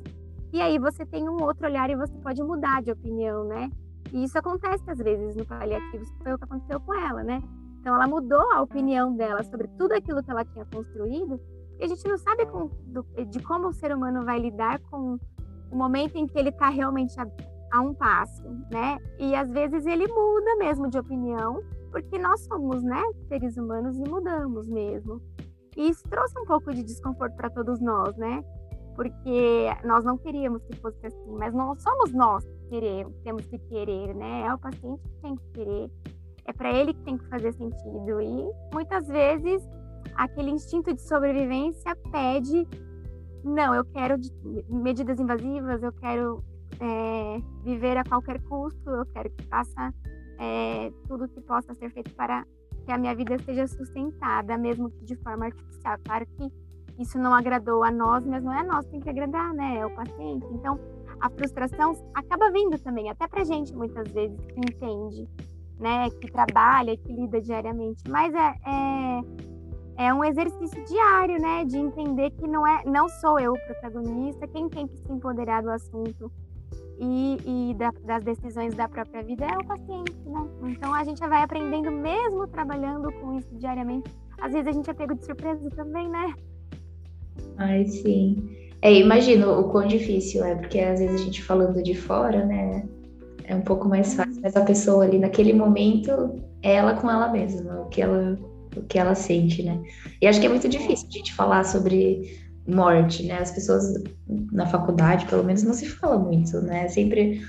E 0.53 0.61
aí 0.61 0.79
você 0.79 1.05
tem 1.05 1.27
um 1.27 1.41
outro 1.43 1.67
olhar 1.67 1.89
e 1.89 1.95
você 1.95 2.13
pode 2.19 2.41
mudar 2.41 2.81
de 2.81 2.91
opinião, 2.91 3.43
né? 3.43 3.69
E 4.13 4.23
isso 4.23 4.37
acontece 4.37 4.89
às 4.89 4.99
vezes 4.99 5.35
no 5.35 5.45
paliativo, 5.45 6.05
foi 6.23 6.33
o 6.33 6.37
que 6.37 6.43
aconteceu 6.43 6.79
com 6.79 6.93
ela, 6.93 7.23
né? 7.23 7.41
Então, 7.79 7.93
ela 7.93 8.07
mudou 8.07 8.51
a 8.51 8.61
opinião 8.61 9.15
dela 9.15 9.43
sobre 9.43 9.67
tudo 9.77 9.91
aquilo 9.91 10.23
que 10.23 10.31
ela 10.31 10.43
tinha 10.43 10.65
construído, 10.65 11.39
e 11.79 11.83
a 11.83 11.87
gente 11.87 12.07
não 12.07 12.17
sabe 12.17 12.45
com, 12.45 12.69
do, 12.87 13.05
de 13.27 13.39
como 13.43 13.67
o 13.67 13.73
ser 13.73 13.93
humano 13.93 14.23
vai 14.23 14.39
lidar 14.39 14.79
com 14.89 15.19
o 15.69 15.75
momento 15.75 16.15
em 16.15 16.25
que 16.25 16.39
ele 16.39 16.49
está 16.49 16.69
realmente 16.69 17.19
a, 17.19 17.27
a, 17.71 17.81
um 17.81 17.93
passo, 17.93 18.43
né? 18.71 18.97
E 19.19 19.35
às 19.35 19.51
vezes 19.51 19.85
ele 19.85 20.07
muda 20.07 20.55
mesmo 20.55 20.89
de 20.89 20.97
opinião, 20.97 21.61
porque 21.95 22.19
nós 22.19 22.41
somos, 22.41 22.83
né, 22.83 23.01
seres 23.29 23.55
humanos 23.55 23.97
e 23.97 24.03
mudamos 24.03 24.67
mesmo. 24.67 25.21
E 25.77 25.87
isso 25.87 26.03
trouxe 26.09 26.37
um 26.37 26.43
pouco 26.45 26.73
de 26.73 26.83
desconforto 26.83 27.37
para 27.37 27.49
todos 27.49 27.79
nós, 27.79 28.13
né? 28.17 28.43
Porque 28.97 29.67
nós 29.85 30.03
não 30.03 30.17
queríamos 30.17 30.61
que 30.65 30.75
fosse 30.81 31.07
assim, 31.07 31.31
mas 31.39 31.53
não 31.53 31.73
somos 31.79 32.11
nós 32.11 32.43
que 32.43 32.69
queremos, 32.69 33.15
temos 33.23 33.45
que 33.45 33.57
querer, 33.59 34.13
né? 34.13 34.41
É 34.41 34.53
o 34.53 34.59
paciente 34.59 35.01
que 35.03 35.21
tem 35.21 35.37
que 35.37 35.51
querer 35.53 35.89
é 36.43 36.51
para 36.51 36.73
ele 36.73 36.93
que 36.93 37.01
tem 37.03 37.17
que 37.17 37.29
fazer 37.29 37.53
sentido. 37.53 38.21
E 38.21 38.45
muitas 38.73 39.07
vezes 39.07 39.65
aquele 40.15 40.51
instinto 40.51 40.93
de 40.93 41.01
sobrevivência 41.01 41.95
pede: 42.11 42.67
não, 43.41 43.73
eu 43.73 43.85
quero 43.85 44.15
medidas 44.67 45.17
invasivas, 45.17 45.81
eu 45.81 45.93
quero 45.93 46.43
é, 46.77 47.41
viver 47.63 47.95
a 47.95 48.03
qualquer 48.03 48.41
custo, 48.41 48.89
eu 48.89 49.05
quero 49.05 49.29
que 49.29 49.47
faça 49.47 49.93
é, 50.39 50.91
tudo 51.07 51.27
que 51.27 51.41
possa 51.41 51.73
ser 51.73 51.89
feito 51.91 52.13
para 52.13 52.45
que 52.85 52.91
a 52.91 52.97
minha 52.97 53.15
vida 53.15 53.37
seja 53.39 53.67
sustentada, 53.67 54.57
mesmo 54.57 54.89
que 54.89 55.05
de 55.05 55.15
forma 55.17 55.45
artificial. 55.45 55.97
Claro 56.05 56.25
que 56.37 56.51
isso 57.01 57.17
não 57.17 57.33
agradou 57.33 57.83
a 57.83 57.91
nós, 57.91 58.25
mas 58.25 58.43
não 58.43 58.53
é 58.53 58.59
a 58.59 58.63
nós 58.63 58.85
que 58.85 58.91
tem 58.91 59.01
que 59.01 59.09
agradar, 59.09 59.53
né? 59.53 59.79
É 59.79 59.85
o 59.85 59.93
paciente. 59.93 60.45
Então, 60.53 60.79
a 61.19 61.29
frustração 61.29 61.93
acaba 62.13 62.51
vindo 62.51 62.77
também, 62.79 63.09
até 63.09 63.27
para 63.27 63.43
gente, 63.43 63.73
muitas 63.73 64.07
vezes, 64.11 64.39
que 64.45 64.59
entende 64.59 65.27
né, 65.79 66.09
que 66.09 66.31
trabalha, 66.31 66.95
que 66.97 67.11
lida 67.11 67.41
diariamente, 67.41 68.03
mas 68.09 68.33
é, 68.33 68.55
é, 68.65 70.05
é, 70.05 70.13
um 70.13 70.23
exercício 70.23 70.83
diário, 70.85 71.39
né, 71.39 71.65
de 71.65 71.77
entender 71.77 72.31
que 72.31 72.47
não 72.47 72.65
é, 72.65 72.83
não 72.85 73.09
sou 73.09 73.39
eu 73.39 73.53
o 73.53 73.65
protagonista, 73.65 74.47
quem 74.47 74.69
tem 74.69 74.87
que 74.87 74.97
se 74.97 75.11
empoderar 75.11 75.61
do 75.61 75.69
assunto 75.69 76.31
e, 76.99 77.37
e 77.45 77.73
da, 77.75 77.91
das 78.03 78.23
decisões 78.23 78.73
da 78.73 78.87
própria 78.87 79.23
vida 79.23 79.45
é 79.45 79.57
o 79.57 79.65
paciente, 79.65 80.15
né? 80.25 80.47
Então 80.63 80.93
a 80.93 81.03
gente 81.03 81.19
vai 81.19 81.43
aprendendo 81.43 81.91
mesmo 81.91 82.47
trabalhando 82.47 83.11
com 83.13 83.37
isso 83.37 83.53
diariamente. 83.55 84.09
Às 84.39 84.53
vezes 84.53 84.67
a 84.67 84.71
gente 84.71 84.89
é 84.89 84.93
pego 84.93 85.15
de 85.15 85.25
surpresa 85.25 85.69
também, 85.71 86.09
né? 86.09 86.33
Ai, 87.57 87.85
sim. 87.85 88.49
É, 88.81 88.93
imagino 88.93 89.59
o 89.59 89.69
quão 89.69 89.87
difícil 89.87 90.43
é, 90.43 90.55
porque 90.55 90.79
às 90.79 90.99
vezes 90.99 91.21
a 91.21 91.23
gente 91.23 91.41
falando 91.41 91.81
de 91.81 91.95
fora, 91.95 92.45
né, 92.45 92.87
é 93.45 93.55
um 93.55 93.61
pouco 93.61 93.87
mais 93.87 94.13
fácil. 94.13 94.41
Mas 94.41 94.55
a 94.55 94.63
pessoa 94.63 95.03
ali 95.03 95.17
naquele 95.17 95.53
momento 95.53 96.41
é 96.61 96.75
ela 96.75 96.93
com 96.93 97.09
ela 97.09 97.29
mesma, 97.29 97.81
o 97.81 97.85
que 97.87 98.01
ela, 98.01 98.37
o 98.75 98.81
que 98.83 98.99
ela 98.99 99.15
sente, 99.15 99.63
né? 99.63 99.81
E 100.21 100.27
acho 100.27 100.39
que 100.39 100.45
é 100.45 100.49
muito 100.49 100.67
difícil 100.67 101.07
a 101.09 101.11
gente 101.11 101.33
falar 101.33 101.63
sobre 101.63 102.44
morte, 102.67 103.25
né? 103.25 103.39
As 103.39 103.51
pessoas 103.51 103.93
na 104.27 104.65
faculdade, 104.65 105.25
pelo 105.25 105.43
menos, 105.43 105.63
não 105.63 105.73
se 105.73 105.87
fala 105.87 106.17
muito, 106.17 106.61
né? 106.61 106.87
Sempre 106.87 107.41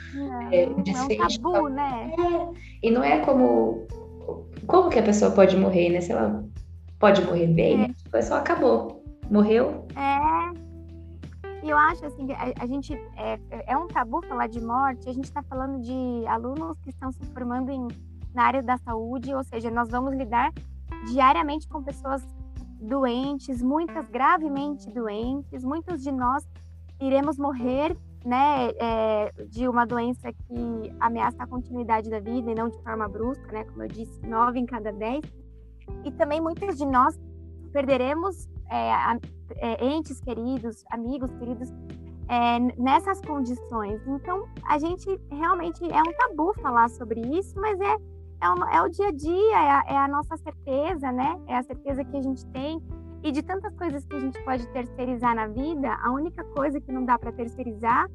é, 0.51 0.65
é 0.65 0.69
um 0.69 0.83
desfecho. 0.83 1.23
É 1.23 1.49
um 1.49 1.53
tabu, 1.53 1.69
né? 1.69 2.13
É, 2.19 2.87
e 2.87 2.91
não 2.91 3.03
é 3.03 3.21
como 3.21 3.87
como 4.67 4.91
que 4.91 4.99
a 4.99 5.03
pessoa 5.03 5.31
pode 5.31 5.57
morrer, 5.57 5.91
né? 5.91 6.01
Se 6.01 6.13
ela 6.13 6.45
pode 6.99 7.23
morrer 7.25 7.47
bem, 7.47 7.85
é. 7.85 7.89
Tipo, 7.89 8.23
só 8.23 8.37
acabou. 8.37 9.03
Morreu. 9.31 9.87
É, 9.97 10.27
e 11.67 11.71
eu 11.71 11.77
acho 11.77 12.07
assim, 12.07 12.31
a, 12.33 12.63
a 12.63 12.67
gente 12.67 12.95
é, 13.17 13.39
é, 13.67 13.77
um 13.77 13.89
tabu 13.89 14.25
falar 14.27 14.47
de 14.47 14.61
morte, 14.61 15.09
a 15.09 15.13
gente 15.13 15.25
está 15.25 15.43
falando 15.43 15.81
de 15.81 16.27
alunos 16.29 16.79
que 16.81 16.91
estão 16.91 17.11
se 17.11 17.25
formando 17.35 17.71
em, 17.71 17.89
na 18.33 18.45
área 18.45 18.63
da 18.63 18.77
saúde, 18.79 19.35
ou 19.35 19.43
seja, 19.43 19.71
nós 19.71 19.89
vamos 19.89 20.15
lidar 20.15 20.53
diariamente 21.09 21.69
com 21.69 21.83
pessoas 21.83 22.23
doentes, 22.81 23.63
muitas 23.63 24.09
gravemente 24.09 24.91
doentes, 24.91 25.65
muitos 25.65 26.03
de 26.03 26.13
nós 26.13 26.47
iremos 27.01 27.39
morrer 27.39 27.97
né, 28.25 28.71
é, 28.81 29.33
de 29.49 29.69
uma 29.69 29.87
doença 29.87 30.33
que 30.33 30.95
ameaça 30.99 31.45
a 31.45 31.47
continuidade 31.47 32.11
da 32.11 32.19
vida 32.19 32.51
e 32.51 32.55
não 32.55 32.69
de 32.69 32.83
forma 32.83 33.09
brusca, 33.09 33.53
né, 33.53 33.65
como 33.65 33.85
eu 33.85 33.89
disse, 33.89 34.21
nove 34.27 34.59
em 34.59 34.67
cada 34.67 34.93
dez. 34.93 35.23
E 36.05 36.11
também 36.11 36.41
muitas 36.41 36.77
de 36.77 36.85
nós 36.85 37.17
perderemos 37.73 38.49
é, 38.69 38.91
é, 39.59 39.87
entes 39.87 40.21
queridos, 40.21 40.85
amigos 40.91 41.33
queridos 41.35 41.73
é, 42.29 42.59
nessas 42.77 43.21
condições. 43.21 44.01
Então, 44.07 44.49
a 44.65 44.79
gente 44.79 45.09
realmente 45.31 45.85
é 45.85 46.03
um 46.03 46.13
tabu 46.19 46.53
falar 46.61 46.89
sobre 46.91 47.21
isso, 47.21 47.55
mas 47.61 47.81
é, 47.81 47.97
é, 48.41 48.51
o, 48.51 48.65
é 48.65 48.83
o 48.83 48.89
dia 48.89 49.09
a 49.09 49.13
dia, 49.13 49.57
é 49.57 49.71
a, 49.71 49.85
é 49.89 49.97
a, 49.97 50.09
nossa 50.09 50.37
certeza, 50.37 51.11
né? 51.13 51.41
É 51.47 51.57
a 51.57 51.63
certeza 51.63 52.05
que 52.05 52.17
a 52.17 52.23
gente 52.23 52.45
tem. 52.47 52.83
E 53.23 53.33
de 53.33 53.43
tantas 53.43 53.75
coisas 53.75 54.05
que 54.05 54.15
a 54.15 54.21
gente 54.21 54.43
pode 54.45 54.67
terceirizar 54.69 55.35
na 55.35 55.47
vida, 55.47 55.93
a 56.03 56.13
única 56.13 56.45
coisa 56.45 56.81
que 56.81 56.93
não 56.93 57.05
dá 57.05 57.19
para 57.19 57.33
terceirizar 57.33 58.09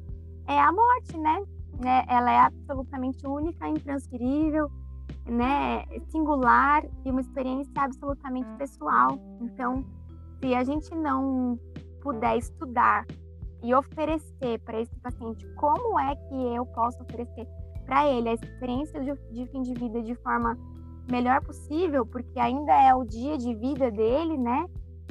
é 0.46 0.58
a 0.58 0.72
morte, 0.72 1.18
né? 1.18 1.42
né? 1.80 2.04
Ela 2.08 2.32
é 2.32 2.38
absolutamente 2.38 3.26
única, 3.26 3.68
intransferível, 3.68 4.70
né? 5.26 5.84
Singular 6.08 6.84
e 7.04 7.10
uma 7.10 7.20
experiência 7.20 7.72
absolutamente 7.76 8.48
pessoal. 8.56 9.18
Então, 9.40 9.84
se 10.40 10.54
a 10.54 10.64
gente 10.64 10.94
não 10.94 11.58
puder 12.00 12.38
estudar 12.38 13.04
e 13.62 13.74
oferecer 13.74 14.58
para 14.64 14.80
esse 14.80 14.94
paciente 14.96 15.46
como 15.54 15.98
é 15.98 16.16
que 16.16 16.54
eu 16.54 16.66
posso 16.66 17.02
oferecer 17.02 17.46
para 17.84 18.08
ele 18.08 18.28
a 18.28 18.34
experiência 18.34 19.00
de, 19.00 19.12
de, 19.30 19.46
fim 19.46 19.62
de 19.62 19.74
vida 19.74 20.02
de 20.02 20.14
forma 20.16 20.56
melhor 21.10 21.42
possível, 21.42 22.06
porque 22.06 22.38
ainda 22.38 22.72
é 22.72 22.94
o 22.94 23.04
dia 23.04 23.36
de 23.36 23.54
vida 23.54 23.90
dele, 23.90 24.36
né? 24.38 24.66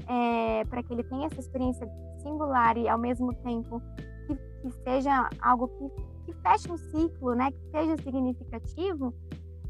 É, 0.07 0.65
para 0.65 0.81
que 0.81 0.93
ele 0.93 1.03
tenha 1.03 1.27
essa 1.27 1.39
experiência 1.39 1.87
singular 2.21 2.77
e 2.77 2.87
ao 2.87 2.97
mesmo 2.97 3.33
tempo 3.35 3.81
que, 4.27 4.35
que 4.35 4.71
seja 4.83 5.29
algo 5.41 5.67
que, 5.67 5.89
que 6.25 6.41
feche 6.41 6.71
um 6.71 6.77
ciclo, 6.77 7.35
né? 7.35 7.51
Que 7.51 7.71
seja 7.71 7.97
significativo, 7.97 9.13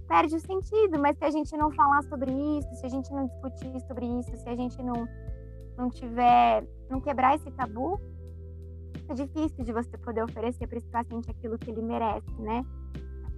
perde 0.08 0.36
o 0.36 0.40
sentido. 0.40 1.00
Mas 1.00 1.18
se 1.18 1.26
a 1.26 1.32
gente 1.32 1.56
não 1.58 1.72
falar 1.72 2.04
sobre 2.04 2.32
isso, 2.32 2.76
se 2.76 2.86
a 2.86 2.90
gente 2.90 3.12
não 3.12 3.26
discutir 3.26 3.80
sobre 3.88 4.06
isso, 4.06 4.36
se 4.38 4.50
a 4.50 4.56
gente 4.56 4.82
não 4.82 5.08
não 5.78 5.90
tiver, 5.90 6.68
não 6.90 7.02
quebrar 7.02 7.36
esse 7.36 7.50
tabu, 7.52 8.00
é 9.12 9.14
difícil 9.14 9.64
de 9.64 9.72
você 9.72 9.98
poder 9.98 10.24
oferecer 10.24 10.68
para 10.68 10.78
esse 10.78 10.88
paciente 10.88 11.30
aquilo 11.30 11.58
que 11.58 11.70
ele 11.70 11.82
merece, 11.82 12.32
né? 12.40 12.66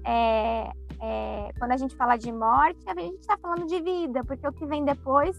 É, 0.05 0.71
é, 1.01 1.53
quando 1.57 1.71
a 1.71 1.77
gente 1.77 1.95
fala 1.95 2.17
de 2.17 2.31
morte, 2.31 2.83
a 2.87 2.99
gente 2.99 3.19
está 3.19 3.37
falando 3.37 3.65
de 3.65 3.81
vida, 3.81 4.23
porque 4.23 4.47
o 4.47 4.53
que 4.53 4.65
vem 4.65 4.83
depois 4.83 5.35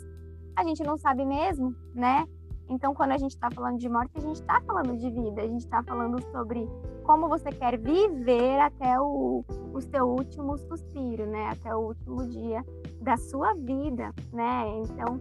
a 0.56 0.64
gente 0.64 0.82
não 0.82 0.96
sabe 0.96 1.24
mesmo, 1.24 1.74
né? 1.94 2.26
Então, 2.68 2.94
quando 2.94 3.12
a 3.12 3.18
gente 3.18 3.32
está 3.32 3.50
falando 3.50 3.78
de 3.78 3.88
morte, 3.88 4.12
a 4.16 4.20
gente 4.20 4.36
está 4.36 4.60
falando 4.62 4.96
de 4.96 5.10
vida, 5.10 5.42
a 5.42 5.46
gente 5.46 5.64
está 5.64 5.82
falando 5.82 6.22
sobre 6.30 6.66
como 7.02 7.28
você 7.28 7.50
quer 7.50 7.78
viver 7.78 8.58
até 8.58 8.98
o, 8.98 9.44
o 9.72 9.80
seu 9.82 10.08
último 10.08 10.56
suspiro, 10.56 11.26
né? 11.26 11.50
Até 11.50 11.74
o 11.74 11.80
último 11.80 12.26
dia 12.28 12.64
da 13.02 13.16
sua 13.18 13.52
vida, 13.54 14.14
né? 14.32 14.64
Então, 14.82 15.20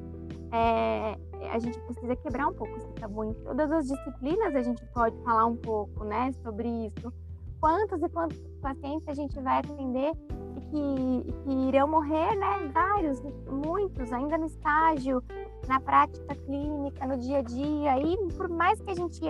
é, 0.54 1.18
a 1.52 1.60
gente 1.60 1.80
precisa 1.82 2.16
quebrar 2.16 2.48
um 2.48 2.54
pouco 2.54 2.76
esse 2.78 2.88
tabu. 2.94 3.24
Em 3.24 3.34
todas 3.34 3.72
as 3.72 3.88
disciplinas 3.88 4.56
a 4.56 4.62
gente 4.62 4.84
pode 4.94 5.18
falar 5.24 5.46
um 5.46 5.56
pouco, 5.56 6.04
né, 6.04 6.32
sobre 6.44 6.68
isso. 6.88 7.14
Quantos 7.60 8.02
e 8.02 8.10
quantos 8.10 8.40
pacientes 8.62 9.08
a 9.08 9.14
gente 9.14 9.40
vai 9.40 9.60
atender 9.60 10.12
e 10.58 10.62
que, 10.62 11.34
que 11.44 11.52
irão 11.70 11.88
morrer, 11.88 12.36
né? 12.36 12.72
Vários, 12.74 13.22
muitos, 13.50 14.12
ainda 14.12 14.38
no 14.38 14.46
estágio, 14.46 15.24
na 15.68 15.80
prática 15.80 16.36
clínica, 16.36 17.08
no 17.08 17.18
dia 17.18 17.40
a 17.40 17.42
dia. 17.42 18.00
E 18.00 18.18
por 18.34 18.50
mais 18.50 18.82
que 18.82 18.92
a 18.92 18.96
gente 18.96 19.22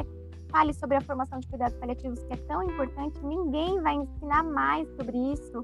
fale 0.49 0.73
sobre 0.73 0.97
a 0.97 1.02
formação 1.02 1.39
de 1.39 1.47
cuidados 1.47 1.76
paliativos, 1.78 2.23
que 2.23 2.34
é 2.34 2.38
tão 2.38 2.63
importante, 2.63 3.19
ninguém 3.26 3.82
vai 3.82 3.95
ensinar 3.95 4.43
mais 4.43 4.88
sobre 4.95 5.17
isso 5.17 5.63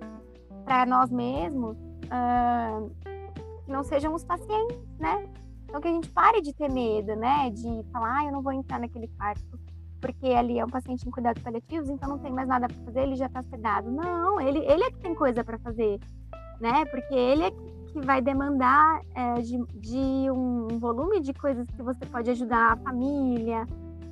para 0.65 0.85
nós 0.85 1.09
mesmos, 1.11 1.77
uh, 2.05 2.89
que 3.63 3.71
não 3.71 3.83
sejam 3.83 4.13
os 4.13 4.23
pacientes, 4.23 4.77
né? 4.99 5.27
Então, 5.69 5.79
que 5.79 5.87
a 5.87 5.91
gente 5.91 6.09
pare 6.09 6.41
de 6.41 6.51
ter 6.51 6.69
medo, 6.69 7.15
né? 7.15 7.51
De 7.51 7.83
falar, 7.91 8.19
ah, 8.19 8.25
eu 8.25 8.31
não 8.31 8.41
vou 8.41 8.51
entrar 8.51 8.79
naquele 8.79 9.07
quarto 9.07 9.59
porque 10.01 10.27
ali 10.27 10.57
é 10.57 10.65
um 10.65 10.69
paciente 10.69 11.07
em 11.07 11.11
cuidados 11.11 11.43
paliativos, 11.43 11.89
então 11.89 12.09
não 12.09 12.19
tem 12.19 12.31
mais 12.31 12.47
nada 12.47 12.67
para 12.67 12.85
fazer, 12.85 13.01
ele 13.01 13.15
já 13.15 13.25
está 13.25 13.43
sedado. 13.43 13.91
Não, 13.91 14.39
ele, 14.39 14.59
ele 14.59 14.83
é 14.83 14.91
que 14.91 14.99
tem 14.99 15.13
coisa 15.13 15.43
para 15.43 15.59
fazer, 15.59 15.99
né? 16.59 16.85
Porque 16.85 17.13
ele 17.13 17.43
é 17.43 17.51
que 17.51 17.99
vai 18.01 18.21
demandar 18.21 19.01
é, 19.13 19.41
de, 19.41 19.57
de 19.75 20.31
um 20.31 20.79
volume 20.79 21.19
de 21.19 21.33
coisas 21.33 21.67
que 21.67 21.81
você 21.81 22.05
pode 22.05 22.29
ajudar 22.29 22.73
a 22.73 22.77
família, 22.77 23.65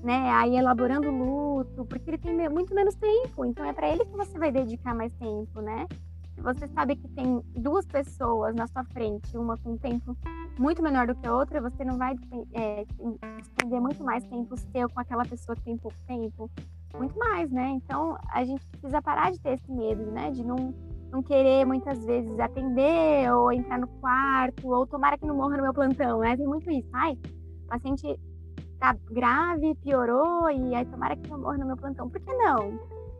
né? 0.03 0.29
Aí 0.31 0.57
elaborando 0.57 1.09
luto, 1.09 1.85
porque 1.85 2.09
ele 2.09 2.17
tem 2.17 2.49
muito 2.49 2.73
menos 2.75 2.95
tempo, 2.95 3.45
então 3.45 3.65
é 3.65 3.73
para 3.73 3.89
ele 3.89 4.05
que 4.05 4.17
você 4.17 4.37
vai 4.37 4.51
dedicar 4.51 4.93
mais 4.93 5.13
tempo, 5.13 5.61
né? 5.61 5.87
Se 6.35 6.41
você 6.41 6.67
sabe 6.67 6.95
que 6.95 7.07
tem 7.07 7.41
duas 7.55 7.85
pessoas 7.85 8.53
na 8.53 8.67
sua 8.67 8.83
frente, 8.83 9.35
uma 9.37 9.57
com 9.57 9.75
tempo 9.77 10.15
muito 10.59 10.81
menor 10.81 11.07
do 11.07 11.15
que 11.15 11.27
a 11.27 11.35
outra, 11.35 11.61
você 11.61 11.83
não 11.83 11.97
vai 11.97 12.15
é, 12.53 12.85
despender 13.37 13.81
muito 13.81 14.03
mais 14.03 14.23
tempo 14.25 14.55
seu 14.57 14.89
com 14.89 14.99
aquela 14.99 15.23
pessoa 15.25 15.55
que 15.55 15.63
tem 15.63 15.77
pouco 15.77 15.97
tempo. 16.07 16.49
Muito 16.97 17.17
mais, 17.17 17.51
né? 17.51 17.69
Então, 17.69 18.17
a 18.31 18.43
gente 18.43 18.65
precisa 18.67 19.01
parar 19.01 19.31
de 19.31 19.39
ter 19.39 19.53
esse 19.53 19.71
medo, 19.71 20.11
né? 20.11 20.31
De 20.31 20.43
não, 20.43 20.73
não 21.11 21.21
querer, 21.21 21.65
muitas 21.65 22.03
vezes, 22.05 22.39
atender 22.39 23.31
ou 23.33 23.51
entrar 23.51 23.79
no 23.79 23.87
quarto, 23.87 24.67
ou 24.67 24.87
tomara 24.87 25.17
que 25.17 25.25
não 25.25 25.35
morra 25.35 25.57
no 25.57 25.63
meu 25.63 25.73
plantão, 25.73 26.19
né? 26.19 26.35
Tem 26.35 26.47
muito 26.47 26.69
isso. 26.71 26.89
Ai, 26.93 27.17
o 27.65 27.67
paciente 27.67 28.19
tá 28.79 28.95
grave, 29.11 29.75
piorou, 29.75 30.49
e 30.49 30.75
aí 30.75 30.85
tomara 30.85 31.15
que 31.15 31.29
não 31.29 31.39
morra 31.39 31.57
no 31.57 31.67
meu 31.67 31.77
plantão. 31.77 32.09
Por 32.09 32.19
que 32.21 32.33
não? 32.33 32.71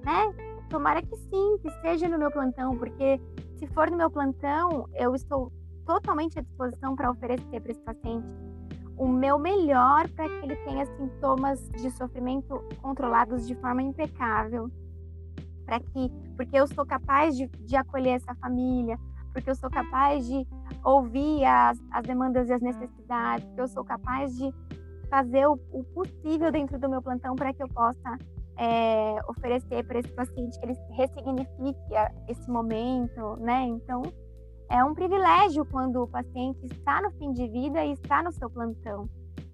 Né? 0.04 0.34
Tomara 0.70 1.02
que 1.02 1.16
sim, 1.16 1.58
que 1.62 1.70
seja 1.82 2.08
no 2.08 2.18
meu 2.18 2.32
plantão, 2.32 2.78
porque 2.78 3.20
se 3.58 3.68
for 3.68 3.90
no 3.90 3.98
meu 3.98 4.10
plantão, 4.10 4.88
eu 4.96 5.16
estou 5.16 5.52
totalmente 5.88 6.38
à 6.38 6.42
disposição 6.42 6.96
para 6.96 7.10
oferecer 7.10 7.62
para 7.62 7.72
esse 7.72 7.82
paciente 7.82 8.28
o 8.98 9.08
meu 9.08 9.38
melhor 9.40 10.10
para 10.10 10.28
que 10.28 10.46
ele 10.46 10.56
tenha 10.58 10.86
sintomas 10.98 11.70
de 11.70 11.90
sofrimento 11.92 12.62
controlados 12.82 13.48
de 13.48 13.56
forma 13.56 13.82
impecável, 13.82 14.70
para 15.66 15.80
que, 15.80 16.12
porque 16.36 16.58
eu 16.58 16.68
sou 16.68 16.86
capaz 16.86 17.38
de, 17.38 17.48
de 17.48 17.76
acolher 17.76 18.16
essa 18.16 18.34
família, 18.36 18.98
porque 19.32 19.50
eu 19.50 19.56
sou 19.56 19.70
capaz 19.70 20.26
de 20.26 20.48
ouvir 20.84 21.46
as, 21.46 21.80
as 21.92 22.04
demandas 22.06 22.50
e 22.50 22.54
as 22.54 22.62
necessidades, 22.62 23.46
porque 23.46 23.62
eu 23.62 23.68
sou 23.68 23.86
capaz 23.86 24.36
de 24.36 24.52
fazer 25.10 25.48
o, 25.48 25.60
o 25.72 25.84
possível 25.84 26.52
dentro 26.52 26.80
do 26.80 26.90
meu 26.90 27.02
plantão 27.02 27.36
para 27.36 27.54
que 27.54 27.62
eu 27.62 27.68
possa 27.68 28.18
é, 28.58 29.20
oferecer 29.30 29.86
para 29.86 30.00
esse 30.00 30.12
paciente 30.12 30.60
que 30.60 30.66
ele 30.66 30.78
ressignifique 30.94 31.94
esse 32.28 32.50
momento, 32.50 33.36
né? 33.38 33.64
Então, 33.64 34.02
é 34.70 34.84
um 34.84 34.94
privilégio 34.94 35.66
quando 35.66 36.04
o 36.04 36.08
paciente 36.08 36.66
está 36.66 37.02
no 37.02 37.12
fim 37.12 37.32
de 37.32 37.48
vida 37.48 37.84
e 37.86 37.94
está 37.94 38.22
no 38.22 38.32
seu 38.32 38.50
plantão, 38.50 39.10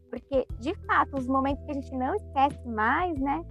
porque 0.09 0.45
de 0.59 0.73
fato 0.85 1.17
os 1.17 1.27
momentos 1.27 1.63
que 1.65 1.71
a 1.71 1.73
gente 1.75 1.95
não 1.95 2.15
esquece 2.15 2.67
mais, 2.67 3.17
né? 3.19 3.43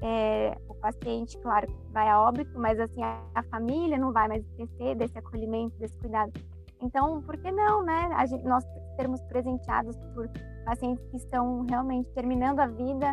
É, 0.00 0.56
o 0.68 0.74
paciente, 0.74 1.36
claro, 1.38 1.68
vai 1.90 2.08
a 2.08 2.20
óbito, 2.20 2.58
mas 2.58 2.78
assim 2.78 3.02
a, 3.02 3.42
família 3.50 3.98
não 3.98 4.12
vai 4.12 4.28
mais 4.28 4.44
esquecer 4.44 4.94
desse 4.96 5.18
acolhimento, 5.18 5.76
desse 5.78 5.96
cuidado. 5.98 6.32
Então, 6.80 7.20
por 7.22 7.36
que 7.36 7.50
não, 7.50 7.82
né? 7.82 8.26
Gente, 8.26 8.44
nós 8.44 8.64
sermos 8.96 9.20
presenteados 9.22 9.96
por 10.14 10.28
pacientes 10.64 11.04
que 11.10 11.16
estão 11.16 11.66
realmente 11.68 12.08
terminando 12.10 12.60
a 12.60 12.66
vida 12.66 13.12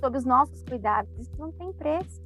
sob 0.00 0.16
os 0.16 0.24
nossos 0.24 0.62
cuidados. 0.62 1.10
Isso 1.18 1.32
não 1.36 1.50
tem 1.52 1.72
preço. 1.72 2.22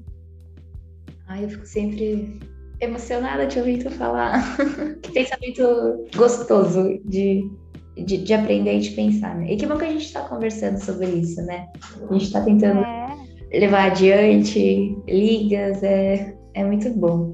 Ai, 1.26 1.44
eu 1.44 1.48
fico 1.48 1.64
sempre 1.64 2.40
emocionada 2.84 3.46
de 3.46 3.58
ouvir 3.58 3.82
tu 3.82 3.90
falar. 3.90 4.42
que 5.02 5.12
pensamento 5.12 6.06
gostoso 6.16 7.00
de, 7.04 7.50
de, 7.96 8.18
de, 8.18 8.34
aprender 8.34 8.76
e 8.76 8.80
de 8.80 8.90
pensar, 8.90 9.36
né? 9.36 9.52
E 9.52 9.56
que 9.56 9.66
bom 9.66 9.76
que 9.76 9.84
a 9.84 9.90
gente 9.90 10.06
está 10.06 10.22
conversando 10.22 10.78
sobre 10.78 11.06
isso, 11.06 11.42
né? 11.42 11.68
A 12.08 12.12
gente 12.12 12.26
está 12.26 12.40
tentando 12.42 12.80
é. 12.80 13.16
levar 13.52 13.90
adiante 13.90 14.96
ligas, 15.08 15.82
é, 15.82 16.36
é 16.54 16.64
muito 16.64 16.90
bom. 16.90 17.32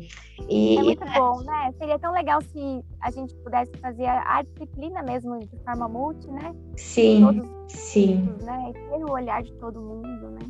E, 0.48 0.78
é 0.78 0.82
muito 0.82 1.04
bom, 1.14 1.42
né? 1.42 1.72
Seria 1.78 1.98
tão 1.98 2.12
legal 2.12 2.40
se 2.42 2.84
a 3.00 3.10
gente 3.10 3.34
pudesse 3.36 3.70
fazer 3.80 4.06
a 4.06 4.42
disciplina 4.42 5.02
mesmo 5.02 5.38
de 5.38 5.56
forma 5.64 5.88
multi, 5.88 6.26
né? 6.28 6.54
Sim, 6.76 7.20
todos, 7.20 7.48
sim. 7.68 8.28
Né? 8.42 8.70
E 8.70 8.72
ter 8.72 9.04
o 9.04 9.12
olhar 9.12 9.42
de 9.42 9.52
todo 9.54 9.80
mundo, 9.80 10.30
né? 10.30 10.40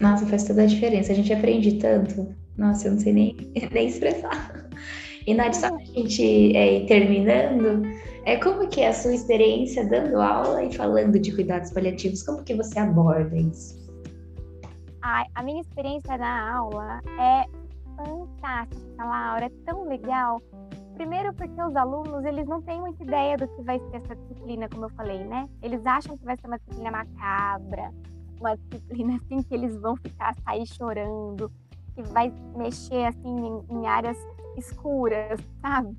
Nossa, 0.00 0.26
faz 0.26 0.44
toda 0.44 0.62
a 0.62 0.66
diferença. 0.66 1.12
A 1.12 1.14
gente 1.14 1.32
aprende 1.32 1.78
tanto. 1.78 2.28
Nossa, 2.58 2.88
eu 2.88 2.92
não 2.92 2.98
sei 2.98 3.12
nem, 3.12 3.36
nem 3.72 3.86
expressar. 3.86 4.68
E 5.26 5.34
Nath, 5.34 5.54
só 5.54 5.68
pra 5.68 5.84
gente 5.84 6.56
é, 6.56 6.78
ir 6.78 6.86
terminando, 6.86 7.82
é, 8.24 8.36
como 8.36 8.68
que 8.68 8.80
é 8.80 8.88
a 8.88 8.92
sua 8.92 9.14
experiência 9.14 9.86
dando 9.86 10.20
aula 10.20 10.64
e 10.64 10.74
falando 10.74 11.18
de 11.18 11.32
cuidados 11.34 11.70
paliativos? 11.70 12.22
Como 12.22 12.42
que 12.42 12.54
você 12.54 12.78
aborda 12.78 13.36
isso? 13.36 13.78
Ai, 15.02 15.24
a 15.34 15.42
minha 15.42 15.60
experiência 15.60 16.18
na 16.18 16.56
aula 16.56 17.00
é 17.18 17.44
fantástica, 17.96 19.04
Laura, 19.04 19.46
é 19.46 19.50
tão 19.64 19.86
legal. 19.88 20.40
Primeiro 20.94 21.32
porque 21.32 21.62
os 21.62 21.76
alunos, 21.76 22.24
eles 22.24 22.46
não 22.46 22.60
têm 22.60 22.80
muita 22.80 23.02
ideia 23.04 23.36
do 23.36 23.46
que 23.48 23.62
vai 23.62 23.78
ser 23.78 23.96
essa 23.96 24.16
disciplina, 24.16 24.68
como 24.68 24.86
eu 24.86 24.90
falei, 24.90 25.24
né? 25.24 25.48
Eles 25.62 25.84
acham 25.86 26.16
que 26.16 26.24
vai 26.24 26.36
ser 26.36 26.46
uma 26.48 26.58
disciplina 26.58 26.90
macabra, 26.90 27.92
uma 28.40 28.56
disciplina 28.56 29.16
assim 29.16 29.42
que 29.42 29.54
eles 29.54 29.76
vão 29.80 29.96
ficar 29.96 30.34
sair 30.44 30.66
chorando, 30.66 31.50
que 31.98 32.02
vai 32.12 32.32
mexer 32.56 33.06
assim 33.06 33.26
em, 33.26 33.64
em 33.76 33.86
áreas 33.88 34.16
escuras, 34.56 35.40
sabe? 35.60 35.96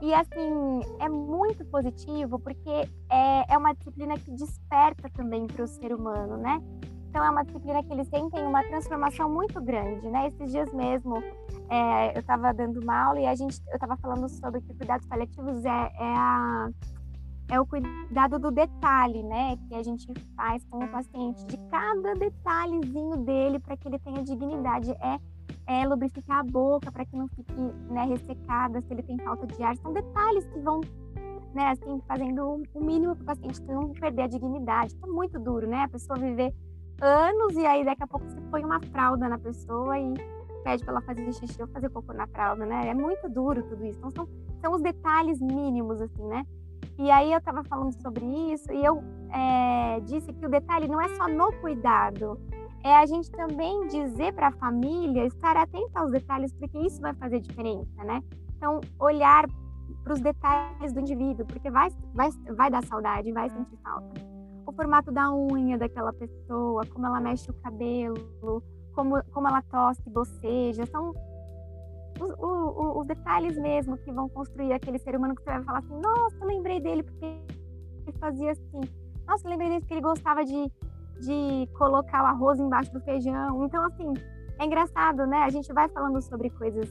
E 0.00 0.14
assim, 0.14 0.80
é 1.00 1.08
muito 1.08 1.64
positivo 1.64 2.38
porque 2.38 2.70
é, 3.10 3.52
é 3.52 3.58
uma 3.58 3.72
disciplina 3.74 4.16
que 4.18 4.30
desperta 4.30 5.10
também 5.10 5.46
para 5.48 5.64
o 5.64 5.66
ser 5.66 5.92
humano, 5.92 6.36
né? 6.36 6.62
Então 7.08 7.24
é 7.24 7.30
uma 7.30 7.44
disciplina 7.44 7.82
que 7.82 7.92
eles 7.92 8.08
sentem 8.08 8.44
uma 8.46 8.62
transformação 8.64 9.28
muito 9.28 9.60
grande, 9.60 10.08
né? 10.08 10.28
Esses 10.28 10.52
dias 10.52 10.72
mesmo 10.72 11.16
é, 11.68 12.16
eu 12.16 12.20
estava 12.20 12.54
dando 12.54 12.80
uma 12.80 13.04
aula 13.06 13.20
e 13.20 13.26
a 13.26 13.34
gente, 13.34 13.60
eu 13.68 13.74
estava 13.74 13.96
falando 13.96 14.28
sobre 14.28 14.60
que 14.60 14.74
cuidados 14.74 15.06
paliativos 15.06 15.64
é, 15.64 15.68
é, 15.68 15.92
a, 16.00 16.70
é 17.50 17.60
o 17.60 17.66
cuidado 17.66 18.38
do 18.38 18.50
detalhe, 18.50 19.22
né? 19.24 19.56
Que 19.68 19.74
a 19.74 19.82
gente 19.82 20.06
faz 20.36 20.64
com 20.66 20.84
o 20.84 20.88
paciente, 20.88 21.44
de 21.46 21.56
cada 21.68 22.14
detalhezinho 22.14 23.16
dele 23.18 23.58
para 23.58 23.76
que 23.76 23.88
ele 23.88 23.98
tenha 23.98 24.22
dignidade. 24.22 24.90
É 24.92 25.31
é, 25.66 25.86
lubrificar 25.86 26.40
a 26.40 26.42
boca 26.42 26.90
para 26.90 27.04
que 27.04 27.16
não 27.16 27.28
fique 27.28 27.52
né, 27.88 28.04
ressecada, 28.04 28.80
se 28.80 28.92
ele 28.92 29.02
tem 29.02 29.16
falta 29.18 29.46
de 29.46 29.62
ar. 29.62 29.76
São 29.76 29.92
detalhes 29.92 30.44
que 30.46 30.58
vão, 30.60 30.80
né, 31.54 31.70
assim, 31.70 32.00
fazendo 32.06 32.64
o 32.74 32.80
mínimo 32.80 33.14
para 33.16 33.22
o 33.22 33.26
paciente 33.26 33.62
não 33.62 33.90
perder 33.90 34.22
a 34.22 34.26
dignidade. 34.26 34.96
É 35.02 35.06
muito 35.06 35.38
duro, 35.38 35.66
né? 35.66 35.82
A 35.84 35.88
pessoa 35.88 36.18
viver 36.18 36.52
anos 37.00 37.54
e 37.54 37.66
aí 37.66 37.84
daqui 37.84 38.02
a 38.02 38.06
pouco 38.06 38.26
você 38.28 38.40
põe 38.50 38.64
uma 38.64 38.80
fralda 38.80 39.28
na 39.28 39.38
pessoa 39.38 39.98
e 39.98 40.14
pede 40.62 40.84
para 40.84 40.94
ela 40.94 41.02
fazer 41.02 41.32
xixi 41.32 41.60
ou 41.60 41.68
fazer 41.68 41.90
cocô 41.90 42.12
na 42.12 42.26
fralda, 42.26 42.64
né? 42.64 42.88
É 42.88 42.94
muito 42.94 43.28
duro 43.28 43.62
tudo 43.62 43.84
isso. 43.84 43.98
Então 43.98 44.10
são, 44.10 44.28
são 44.60 44.72
os 44.72 44.82
detalhes 44.82 45.40
mínimos, 45.40 46.00
assim, 46.00 46.24
né? 46.24 46.46
E 46.98 47.10
aí 47.10 47.32
eu 47.32 47.38
estava 47.38 47.64
falando 47.64 47.92
sobre 48.00 48.24
isso 48.52 48.70
e 48.72 48.84
eu 48.84 49.02
é, 49.32 50.00
disse 50.00 50.32
que 50.32 50.46
o 50.46 50.48
detalhe 50.48 50.86
não 50.86 51.00
é 51.00 51.08
só 51.16 51.26
no 51.26 51.52
cuidado, 51.60 52.38
é 52.84 52.96
a 52.96 53.06
gente 53.06 53.30
também 53.30 53.86
dizer 53.86 54.32
para 54.34 54.48
a 54.48 54.52
família 54.52 55.24
estar 55.26 55.56
atenta 55.56 56.00
aos 56.00 56.10
detalhes, 56.10 56.52
porque 56.54 56.78
isso 56.78 57.00
vai 57.00 57.14
fazer 57.14 57.40
diferença, 57.40 58.04
né? 58.04 58.22
Então, 58.56 58.80
olhar 58.98 59.44
para 60.02 60.12
os 60.12 60.20
detalhes 60.20 60.92
do 60.92 61.00
indivíduo, 61.00 61.46
porque 61.46 61.70
vai, 61.70 61.88
vai, 62.14 62.30
vai 62.56 62.70
dar 62.70 62.84
saudade, 62.84 63.32
vai 63.32 63.48
sentir 63.50 63.76
falta. 63.82 64.20
O 64.66 64.72
formato 64.72 65.12
da 65.12 65.32
unha 65.32 65.78
daquela 65.78 66.12
pessoa, 66.12 66.82
como 66.86 67.06
ela 67.06 67.20
mexe 67.20 67.50
o 67.50 67.54
cabelo, 67.54 68.62
como, 68.94 69.22
como 69.32 69.48
ela 69.48 69.62
tosse, 69.62 70.02
boceja, 70.08 70.86
são 70.86 71.12
os, 72.20 72.30
os, 72.30 72.96
os 72.96 73.06
detalhes 73.06 73.56
mesmo 73.58 73.96
que 73.98 74.12
vão 74.12 74.28
construir 74.28 74.72
aquele 74.72 74.98
ser 74.98 75.16
humano 75.16 75.34
que 75.34 75.42
você 75.42 75.50
vai 75.50 75.62
falar 75.62 75.78
assim: 75.78 76.00
nossa, 76.00 76.44
lembrei 76.44 76.80
dele 76.80 77.02
porque 77.02 77.24
ele 77.24 78.18
fazia 78.18 78.52
assim. 78.52 78.80
Nossa, 79.26 79.48
lembrei 79.48 79.68
dele 79.68 79.80
porque 79.80 79.94
ele 79.94 80.00
gostava 80.00 80.44
de 80.44 80.70
de 81.22 81.68
colocar 81.78 82.24
o 82.24 82.26
arroz 82.26 82.58
embaixo 82.58 82.92
do 82.92 83.00
feijão. 83.00 83.64
Então, 83.64 83.84
assim, 83.86 84.12
é 84.58 84.66
engraçado, 84.66 85.24
né? 85.26 85.38
A 85.38 85.50
gente 85.50 85.72
vai 85.72 85.88
falando 85.88 86.20
sobre 86.20 86.50
coisas 86.50 86.88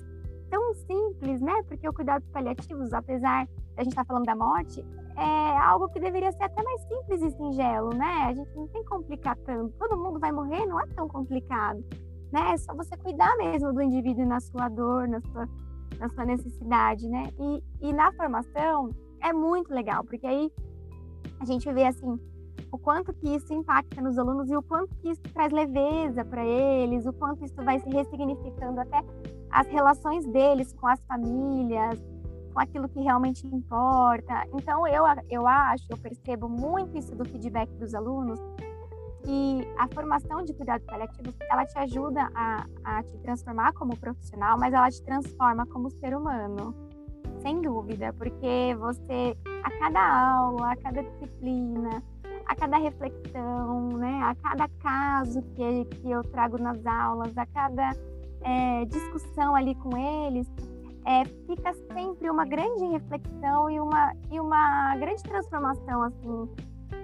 tão 0.50 0.74
simples, 0.74 1.42
né? 1.42 1.54
Porque 1.68 1.88
o 1.88 1.94
cuidados 1.94 2.28
paliativos, 2.30 2.94
apesar 2.94 3.48
da 3.76 3.84
gente 3.84 3.92
estar 3.92 4.04
tá 4.04 4.08
falando 4.08 4.26
da 4.26 4.36
morte, 4.36 4.86
é 5.18 5.58
algo 5.58 5.90
que 5.90 6.00
deveria 6.00 6.32
ser 6.32 6.44
até 6.44 6.64
mais 6.64 6.82
simples 6.82 7.22
e 7.22 7.32
singelo, 7.32 7.94
né? 7.94 8.26
A 8.30 8.34
gente 8.34 8.56
não 8.56 8.68
tem 8.68 8.82
que 8.84 8.90
complicar 8.90 9.36
tanto. 9.46 9.74
Todo 9.78 9.98
mundo 9.98 10.20
vai 10.20 10.32
morrer, 10.32 10.66
não 10.66 10.80
é 10.80 10.88
tão 10.88 11.08
complicado, 11.08 11.84
né? 12.32 12.54
É 12.54 12.58
só 12.58 12.74
você 12.74 12.96
cuidar 12.98 13.36
mesmo 13.38 13.74
do 13.74 13.82
indivíduo 13.82 14.26
na 14.26 14.40
sua 14.40 14.70
dor, 14.70 15.08
na 15.08 15.20
sua, 15.22 15.48
na 16.00 16.10
sua 16.10 16.26
necessidade, 16.26 17.08
né? 17.10 17.30
E, 17.38 17.64
e 17.82 17.94
na 17.94 18.12
formação 18.14 18.92
é 19.22 19.34
muito 19.34 19.74
legal, 19.74 20.04
porque 20.06 20.26
aí 20.26 20.52
a 21.40 21.46
gente 21.46 21.72
vê 21.74 21.86
assim 21.86 22.18
o 22.72 22.78
quanto 22.78 23.14
que 23.14 23.36
isso 23.36 23.54
impacta 23.54 24.02
nos 24.02 24.18
alunos 24.18 24.50
e 24.50 24.56
o 24.56 24.62
quanto 24.62 24.96
que 24.96 25.10
isso 25.10 25.22
traz 25.34 25.52
leveza 25.52 26.24
para 26.24 26.46
eles, 26.46 27.06
o 27.06 27.14
quanto 27.14 27.44
isso 27.44 27.56
vai 27.58 27.80
se 27.80 27.90
ressignificando 27.90 28.80
até 28.80 29.04
as 29.50 29.68
relações 29.68 30.26
deles 30.28 30.74
com 30.74 30.88
as 30.88 31.04
famílias, 31.06 32.00
com 32.54 32.60
aquilo 32.60 32.88
que 32.88 33.02
realmente 33.02 33.46
importa. 33.46 34.46
Então 34.54 34.88
eu 34.88 35.04
eu 35.30 35.46
acho, 35.46 35.86
eu 35.90 35.98
percebo 35.98 36.48
muito 36.48 36.98
isso 36.98 37.14
do 37.14 37.26
feedback 37.26 37.70
dos 37.76 37.94
alunos 37.94 38.40
que 39.24 39.68
a 39.78 39.88
formação 39.94 40.44
de 40.44 40.54
cuidados 40.54 40.86
paliativos 40.86 41.36
ela 41.50 41.66
te 41.66 41.78
ajuda 41.78 42.30
a, 42.34 42.66
a 42.84 43.04
te 43.04 43.18
transformar 43.20 43.74
como 43.74 43.96
profissional, 43.98 44.58
mas 44.58 44.74
ela 44.74 44.90
te 44.90 45.02
transforma 45.04 45.66
como 45.68 45.92
ser 45.92 46.16
humano, 46.16 46.74
sem 47.42 47.62
dúvida, 47.62 48.14
porque 48.14 48.76
você 48.80 49.38
a 49.64 49.80
cada 49.80 50.38
aula, 50.38 50.72
a 50.72 50.76
cada 50.78 51.04
disciplina, 51.04 52.02
a 52.52 52.56
cada 52.56 52.78
reflexão, 52.78 53.88
né, 53.98 54.22
a 54.24 54.36
cada 54.36 54.68
caso 54.80 55.42
que, 55.56 55.86
que 55.86 56.12
eu 56.12 56.22
trago 56.22 56.62
nas 56.62 56.86
aulas, 56.86 57.38
a 57.38 57.46
cada 57.46 57.92
é, 58.42 58.84
discussão 58.86 59.56
ali 59.56 59.74
com 59.76 59.96
eles, 59.98 60.52
é, 61.06 61.24
fica 61.48 61.74
sempre 61.94 62.30
uma 62.30 62.46
grande 62.46 62.84
reflexão 62.88 63.70
e 63.70 63.80
uma, 63.80 64.14
e 64.30 64.38
uma 64.38 64.98
grande 64.98 65.24
transformação, 65.24 66.04
assim, 66.04 66.50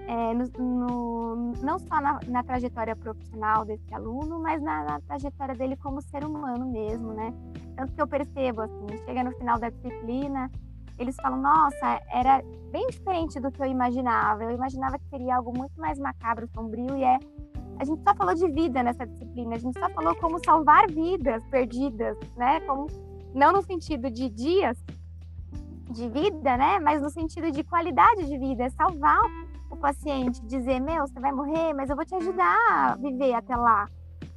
é, 0.06 0.34
no, 0.34 0.46
no, 0.58 1.52
não 1.62 1.78
só 1.78 1.98
na, 1.98 2.20
na, 2.26 2.42
trajetória 2.42 2.94
profissional 2.94 3.64
desse 3.64 3.94
aluno, 3.94 4.40
mas 4.40 4.60
na, 4.62 4.84
na, 4.84 5.00
trajetória 5.00 5.54
dele 5.54 5.76
como 5.76 6.02
ser 6.02 6.24
humano 6.24 6.66
mesmo, 6.66 7.14
né? 7.14 7.32
Tanto 7.74 7.94
que 7.94 8.02
eu 8.02 8.06
percebo, 8.06 8.60
assim, 8.60 8.86
chega 9.06 9.24
no 9.24 9.32
final 9.32 9.58
da 9.58 9.70
disciplina, 9.70 10.50
eles 10.98 11.16
falam, 11.16 11.40
nossa, 11.40 12.00
era 12.10 12.42
bem 12.70 12.86
diferente 12.88 13.38
do 13.40 13.50
que 13.50 13.62
eu 13.62 13.66
imaginava. 13.66 14.42
Eu 14.42 14.50
imaginava 14.50 14.98
que 14.98 15.08
seria 15.08 15.36
algo 15.36 15.56
muito 15.56 15.78
mais 15.80 15.98
macabro, 15.98 16.48
sombrio, 16.54 16.96
e 16.96 17.04
é. 17.04 17.18
A 17.78 17.84
gente 17.84 18.02
só 18.02 18.12
falou 18.14 18.34
de 18.34 18.48
vida 18.48 18.82
nessa 18.82 19.06
disciplina, 19.06 19.54
a 19.54 19.58
gente 19.58 19.78
só 19.78 19.88
falou 19.90 20.14
como 20.16 20.44
salvar 20.44 20.90
vidas 20.90 21.44
perdidas, 21.46 22.16
né? 22.36 22.60
Como, 22.62 22.88
não 23.32 23.52
no 23.52 23.62
sentido 23.62 24.10
de 24.10 24.28
dias 24.28 24.76
de 25.90 26.08
vida, 26.08 26.56
né? 26.56 26.80
Mas 26.80 27.00
no 27.00 27.08
sentido 27.08 27.50
de 27.52 27.62
qualidade 27.62 28.26
de 28.26 28.36
vida, 28.36 28.64
é 28.64 28.70
salvar 28.70 29.20
o 29.70 29.76
paciente, 29.76 30.44
dizer, 30.46 30.80
meu, 30.80 31.06
você 31.06 31.20
vai 31.20 31.30
morrer, 31.30 31.72
mas 31.72 31.88
eu 31.88 31.94
vou 31.94 32.04
te 32.04 32.14
ajudar 32.14 32.56
a 32.70 32.96
viver 32.96 33.34
até 33.34 33.54
lá, 33.54 33.86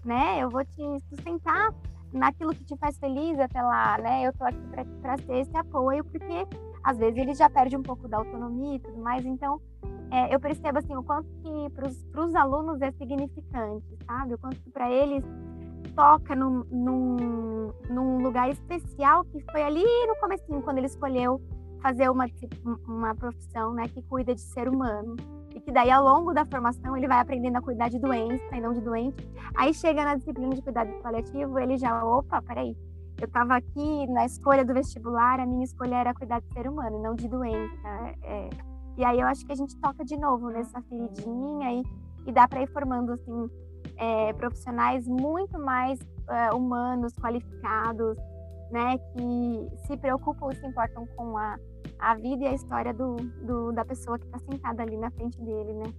né? 0.06 0.40
Eu 0.40 0.50
vou 0.50 0.64
te 0.64 1.00
sustentar 1.10 1.74
naquilo 2.14 2.54
que 2.54 2.64
te 2.64 2.78
faz 2.78 2.98
feliz 2.98 3.40
até 3.40 3.62
lá, 3.62 3.98
né? 3.98 4.28
Eu 4.28 4.34
tô 4.34 4.44
aqui 4.44 4.62
para 5.02 5.18
ser 5.18 5.38
esse 5.38 5.56
apoio, 5.56 6.04
porque 6.04 6.48
às 6.84 6.98
vezes 6.98 7.18
ele 7.18 7.34
já 7.34 7.50
perde 7.50 7.78
um 7.78 7.84
pouco 7.84 8.08
da 8.08 8.18
autonomia 8.18 8.76
e 8.76 8.80
tudo 8.80 8.98
mais, 9.00 9.26
então 9.26 9.62
é, 10.12 10.34
eu 10.34 10.40
percebo 10.40 10.80
assim 10.80 10.96
o 10.96 11.04
quanto 11.04 11.30
que 11.42 11.70
para 11.70 12.26
os 12.26 12.36
alunos 12.36 12.82
é 12.82 12.92
significante, 12.92 13.86
sabe? 14.06 14.34
O 14.34 14.38
quanto 14.38 14.60
que 14.60 14.70
para 14.70 14.92
eles 14.92 15.24
toca 15.96 16.36
num, 16.36 16.64
num, 16.70 17.74
num, 17.90 18.22
lugar 18.22 18.50
especial 18.50 19.24
que 19.26 19.42
foi 19.52 19.64
ali 19.64 19.84
no 20.08 20.16
comecinho, 20.18 20.62
quando 20.62 20.78
ele 20.78 20.88
escolheu 20.88 21.42
fazer 21.82 22.10
uma, 22.10 22.26
uma 22.88 23.16
profissão 23.16 23.74
né, 23.74 23.88
que 23.88 24.02
cuida 24.04 24.36
de 24.36 24.42
ser 24.42 24.70
humano 24.70 25.16
que 25.62 25.72
daí 25.72 25.90
ao 25.92 26.04
longo 26.04 26.34
da 26.34 26.46
formação 26.46 26.96
ele 26.98 27.08
vai 27.08 27.20
aprendendo 27.20 27.58
a 27.58 27.62
cuidar 27.62 27.90
de 27.90 28.00
doença 28.00 28.56
e 28.56 28.62
não 28.62 28.74
de 28.74 28.82
doente. 28.82 29.28
Aí 29.56 29.74
chega 29.74 30.04
na 30.04 30.16
disciplina 30.16 30.54
de 30.54 30.62
cuidado 30.62 30.92
paliativo, 31.02 31.60
ele 31.60 31.78
já, 31.78 32.04
opa, 32.04 32.42
peraí, 32.42 32.76
eu 33.20 33.28
estava 33.28 33.56
aqui 33.56 34.08
na 34.08 34.26
escolha 34.26 34.66
do 34.66 34.74
vestibular, 34.74 35.40
a 35.40 35.46
minha 35.46 35.64
escolha 35.64 35.96
era 35.96 36.14
cuidar 36.14 36.42
de 36.42 36.52
ser 36.54 36.68
humano, 36.68 37.02
não 37.02 37.14
de 37.14 37.28
doença. 37.28 37.88
É, 38.24 38.50
e 38.98 39.06
aí 39.06 39.20
eu 39.20 39.28
acho 39.28 39.46
que 39.46 39.52
a 39.52 39.56
gente 39.56 39.78
toca 39.78 40.04
de 40.04 40.18
novo 40.18 40.50
nessa 40.50 40.82
feridinha 40.82 41.72
e, 41.74 41.84
e 42.26 42.32
dá 42.32 42.48
para 42.48 42.64
ir 42.64 42.68
formando 42.68 43.14
assim 43.14 43.50
é, 43.98 44.34
profissionais 44.34 45.08
muito 45.08 45.60
mais 45.60 46.00
é, 46.30 46.54
humanos, 46.54 47.14
qualificados, 47.14 48.18
né, 48.72 48.98
que 48.98 49.70
se 49.86 49.98
preocupam 49.98 50.50
e 50.52 50.56
se 50.56 50.66
importam 50.66 51.06
com 51.16 51.38
a 51.38 51.58
a 52.02 52.16
vida 52.16 52.44
e 52.44 52.48
a 52.48 52.54
história 52.54 52.94
do, 52.94 53.16
do 53.16 53.72
da 53.72 53.86
pessoa 53.86 54.18
que 54.18 54.26
está 54.26 54.40
sentada 54.40 54.82
ali 54.82 54.98
na 54.98 55.12
frente 55.12 55.40
dele, 55.40 55.74
né? 55.74 55.94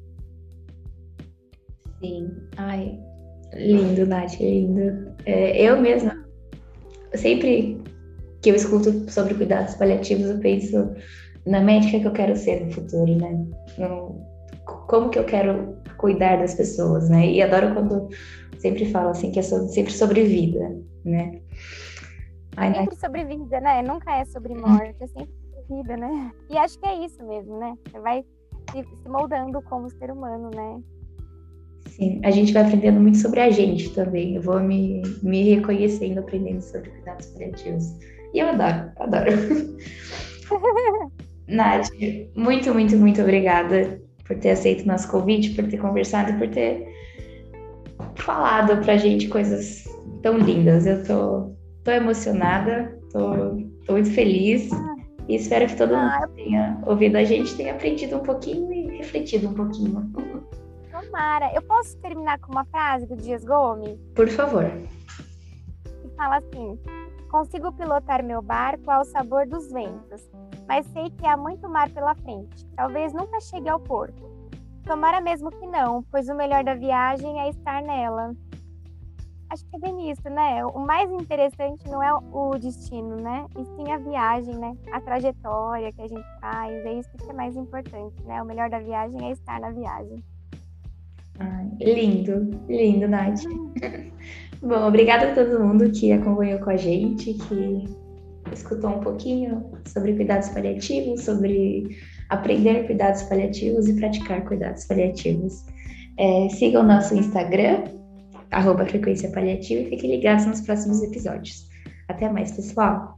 Sim, 2.01 2.29
ai, 2.57 3.01
lindo, 3.55 4.05
Nath, 4.05 4.41
lindo. 4.41 5.15
É, 5.25 5.63
eu 5.63 5.81
mesma, 5.81 6.27
sempre 7.15 7.81
que 8.43 8.51
eu 8.51 8.57
escuto 8.57 9.09
sobre 9.09 9.35
cuidados 9.35 9.77
paliativos, 9.77 10.27
eu 10.27 10.41
penso 10.41 10.93
na 11.47 11.61
médica 11.61 12.01
que 12.01 12.07
eu 12.07 12.13
quero 12.13 12.37
ser 12.37 12.65
no 12.65 12.73
futuro, 12.73 13.17
né? 13.17 13.47
como 14.65 15.09
que 15.09 15.19
eu 15.19 15.25
quero 15.25 15.77
cuidar 15.97 16.37
das 16.37 16.55
pessoas, 16.55 17.09
né? 17.09 17.27
E 17.27 17.41
adoro 17.41 17.75
quando 17.75 18.09
sempre 18.59 18.85
falo 18.87 19.11
assim 19.11 19.31
que 19.31 19.39
é 19.39 19.43
sempre 19.43 19.93
sobre 19.93 20.25
vida, 20.25 20.77
né? 21.05 21.41
Ai, 22.57 22.75
sempre 22.75 22.97
sobre 22.97 23.25
vida, 23.25 23.61
né? 23.61 23.83
Nunca 23.83 24.15
é 24.17 24.25
sobre 24.25 24.55
morte, 24.55 24.97
é 25.01 25.07
sempre 25.07 25.42
vida, 25.73 25.97
né? 25.97 26.31
E 26.51 26.59
acho 26.59 26.79
que 26.79 26.87
é 26.87 27.05
isso 27.05 27.25
mesmo, 27.27 27.59
né? 27.59 27.75
Você 27.87 27.99
vai 28.01 28.25
se, 28.71 29.09
moldando 29.09 29.63
como 29.63 29.89
ser 29.91 30.11
humano, 30.11 30.51
né? 30.55 30.81
Sim, 31.87 32.21
a 32.25 32.31
gente 32.31 32.53
vai 32.53 32.63
aprendendo 32.63 33.01
muito 33.01 33.19
sobre 33.19 33.41
a 33.41 33.51
gente 33.51 33.91
também. 33.91 34.37
Eu 34.37 34.43
vou 34.43 34.61
me, 34.61 35.03
me 35.23 35.43
reconhecendo, 35.55 36.19
aprendendo 36.19 36.63
sobre 36.63 36.91
cuidados 36.91 37.27
paliativos. 37.27 37.85
E 38.33 38.39
eu 38.39 38.49
adoro, 38.49 38.91
adoro. 38.99 39.31
Nath, 41.49 41.89
muito, 42.35 42.73
muito, 42.73 42.97
muito 42.97 43.21
obrigada 43.21 44.01
por 44.25 44.39
ter 44.39 44.51
aceito 44.51 44.87
nosso 44.87 45.11
convite, 45.11 45.51
por 45.51 45.69
ter 45.69 45.77
conversado, 45.79 46.39
por 46.39 46.49
ter 46.49 46.87
falado 48.17 48.83
pra 48.83 48.97
gente 48.97 49.29
coisas 49.29 49.85
tão 50.23 50.39
lindas. 50.39 50.87
Eu 50.87 51.05
tô, 51.05 51.53
tô 51.85 51.91
emocionada, 51.91 52.97
tô, 53.13 53.57
tô 53.85 53.93
muito 53.93 54.11
feliz. 54.13 54.71
E 55.33 55.37
espero 55.37 55.67
que 55.67 55.77
todo 55.77 55.97
mundo 55.97 56.13
ah, 56.13 56.29
tenha 56.35 56.79
ouvido 56.85 57.17
a 57.17 57.25
gente, 57.25 57.57
tenha 57.57 57.73
aprendido 57.73 58.17
um 58.17 58.23
pouquinho 58.23 58.71
e 58.71 58.99
refletido 58.99 59.49
um 59.49 59.55
pouquinho. 59.55 60.07
Tomara. 60.91 61.51
Eu 61.55 61.63
posso 61.63 61.97
terminar 62.01 62.39
com 62.39 62.53
uma 62.53 62.67
frase 62.67 63.07
do 63.07 63.17
Dias 63.17 63.43
Gomes? 63.43 63.99
Por 64.15 64.29
favor. 64.29 64.71
Que 65.85 66.09
fala 66.19 66.37
assim: 66.37 66.79
Consigo 67.31 67.73
pilotar 67.73 68.23
meu 68.23 68.43
barco 68.43 68.91
ao 68.91 69.07
sabor 69.07 69.47
dos 69.47 69.73
ventos, 69.73 70.31
mas 70.69 70.85
sei 70.89 71.09
que 71.09 71.27
há 71.27 71.35
muito 71.35 71.67
mar 71.67 71.89
pela 71.89 72.15
frente. 72.15 72.67
Talvez 72.77 73.15
nunca 73.15 73.41
chegue 73.41 73.71
ao 73.71 73.81
porto. 73.81 74.31
Tomara 74.85 75.23
mesmo 75.23 75.51
que 75.51 75.67
não, 75.67 76.03
pois 76.11 76.29
o 76.29 76.35
melhor 76.35 76.63
da 76.63 76.75
viagem 76.75 77.41
é 77.41 77.49
estar 77.49 77.81
nela 77.81 78.37
acho 79.53 79.67
que 79.67 79.77
é 79.77 79.79
bem 79.79 80.11
isso, 80.11 80.29
né? 80.31 80.65
O 80.65 80.79
mais 80.81 81.11
interessante 81.11 81.87
não 81.87 82.03
é 82.03 82.13
o 82.15 82.59
destino, 82.59 83.17
né? 83.17 83.47
E 83.59 83.65
sim 83.65 83.93
a 83.93 83.99
viagem, 83.99 84.57
né? 84.57 84.75
A 84.93 85.01
trajetória 85.01 85.93
que 85.93 86.01
a 86.01 86.09
gente 86.09 86.41
faz, 86.41 86.73
é 86.73 86.95
isso 86.95 87.11
que 87.19 87.31
é 87.31 87.35
mais 87.35 87.55
importante, 87.55 88.15
né? 88.25 88.43
O 88.43 88.47
melhor 88.47 88.71
da 88.71 88.79
viagem 88.79 89.29
é 89.29 89.33
estar 89.33 89.61
na 89.61 89.71
viagem. 89.71 90.25
Ai, 91.39 91.69
lindo, 91.81 92.51
lindo, 92.69 93.07
Nath. 93.07 93.43
Bom, 94.63 94.89
obrigada 94.89 95.33
a 95.33 95.35
todo 95.35 95.63
mundo 95.63 95.91
que 95.91 96.13
acompanhou 96.13 96.61
com 96.61 96.71
a 96.71 96.77
gente, 96.77 97.35
que 97.35 97.85
escutou 98.53 98.91
um 98.91 99.01
pouquinho 99.01 99.71
sobre 99.87 100.15
cuidados 100.15 100.49
paliativos, 100.51 101.25
sobre 101.25 101.89
aprender 102.31 102.87
cuidados 102.87 103.23
paliativos 103.25 103.89
e 103.89 103.95
praticar 103.97 104.45
cuidados 104.45 104.85
paliativos. 104.87 105.65
É, 106.17 106.49
siga 106.51 106.81
o 106.81 106.83
nosso 106.83 107.15
Instagram, 107.15 107.85
arroba 108.53 108.87
frequência 108.87 109.31
paliativa 109.31 109.81
e 109.81 109.91
fiquem 109.91 110.11
ligados 110.11 110.47
nos 110.47 110.61
próximos 110.61 111.03
episódios. 111.03 111.69
Até 112.09 112.29
mais, 112.29 112.53
pessoal. 112.53 113.17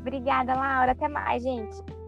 Obrigada, 0.00 0.54
Laura. 0.54 0.92
Até 0.92 1.08
mais, 1.08 1.42
gente. 1.42 2.03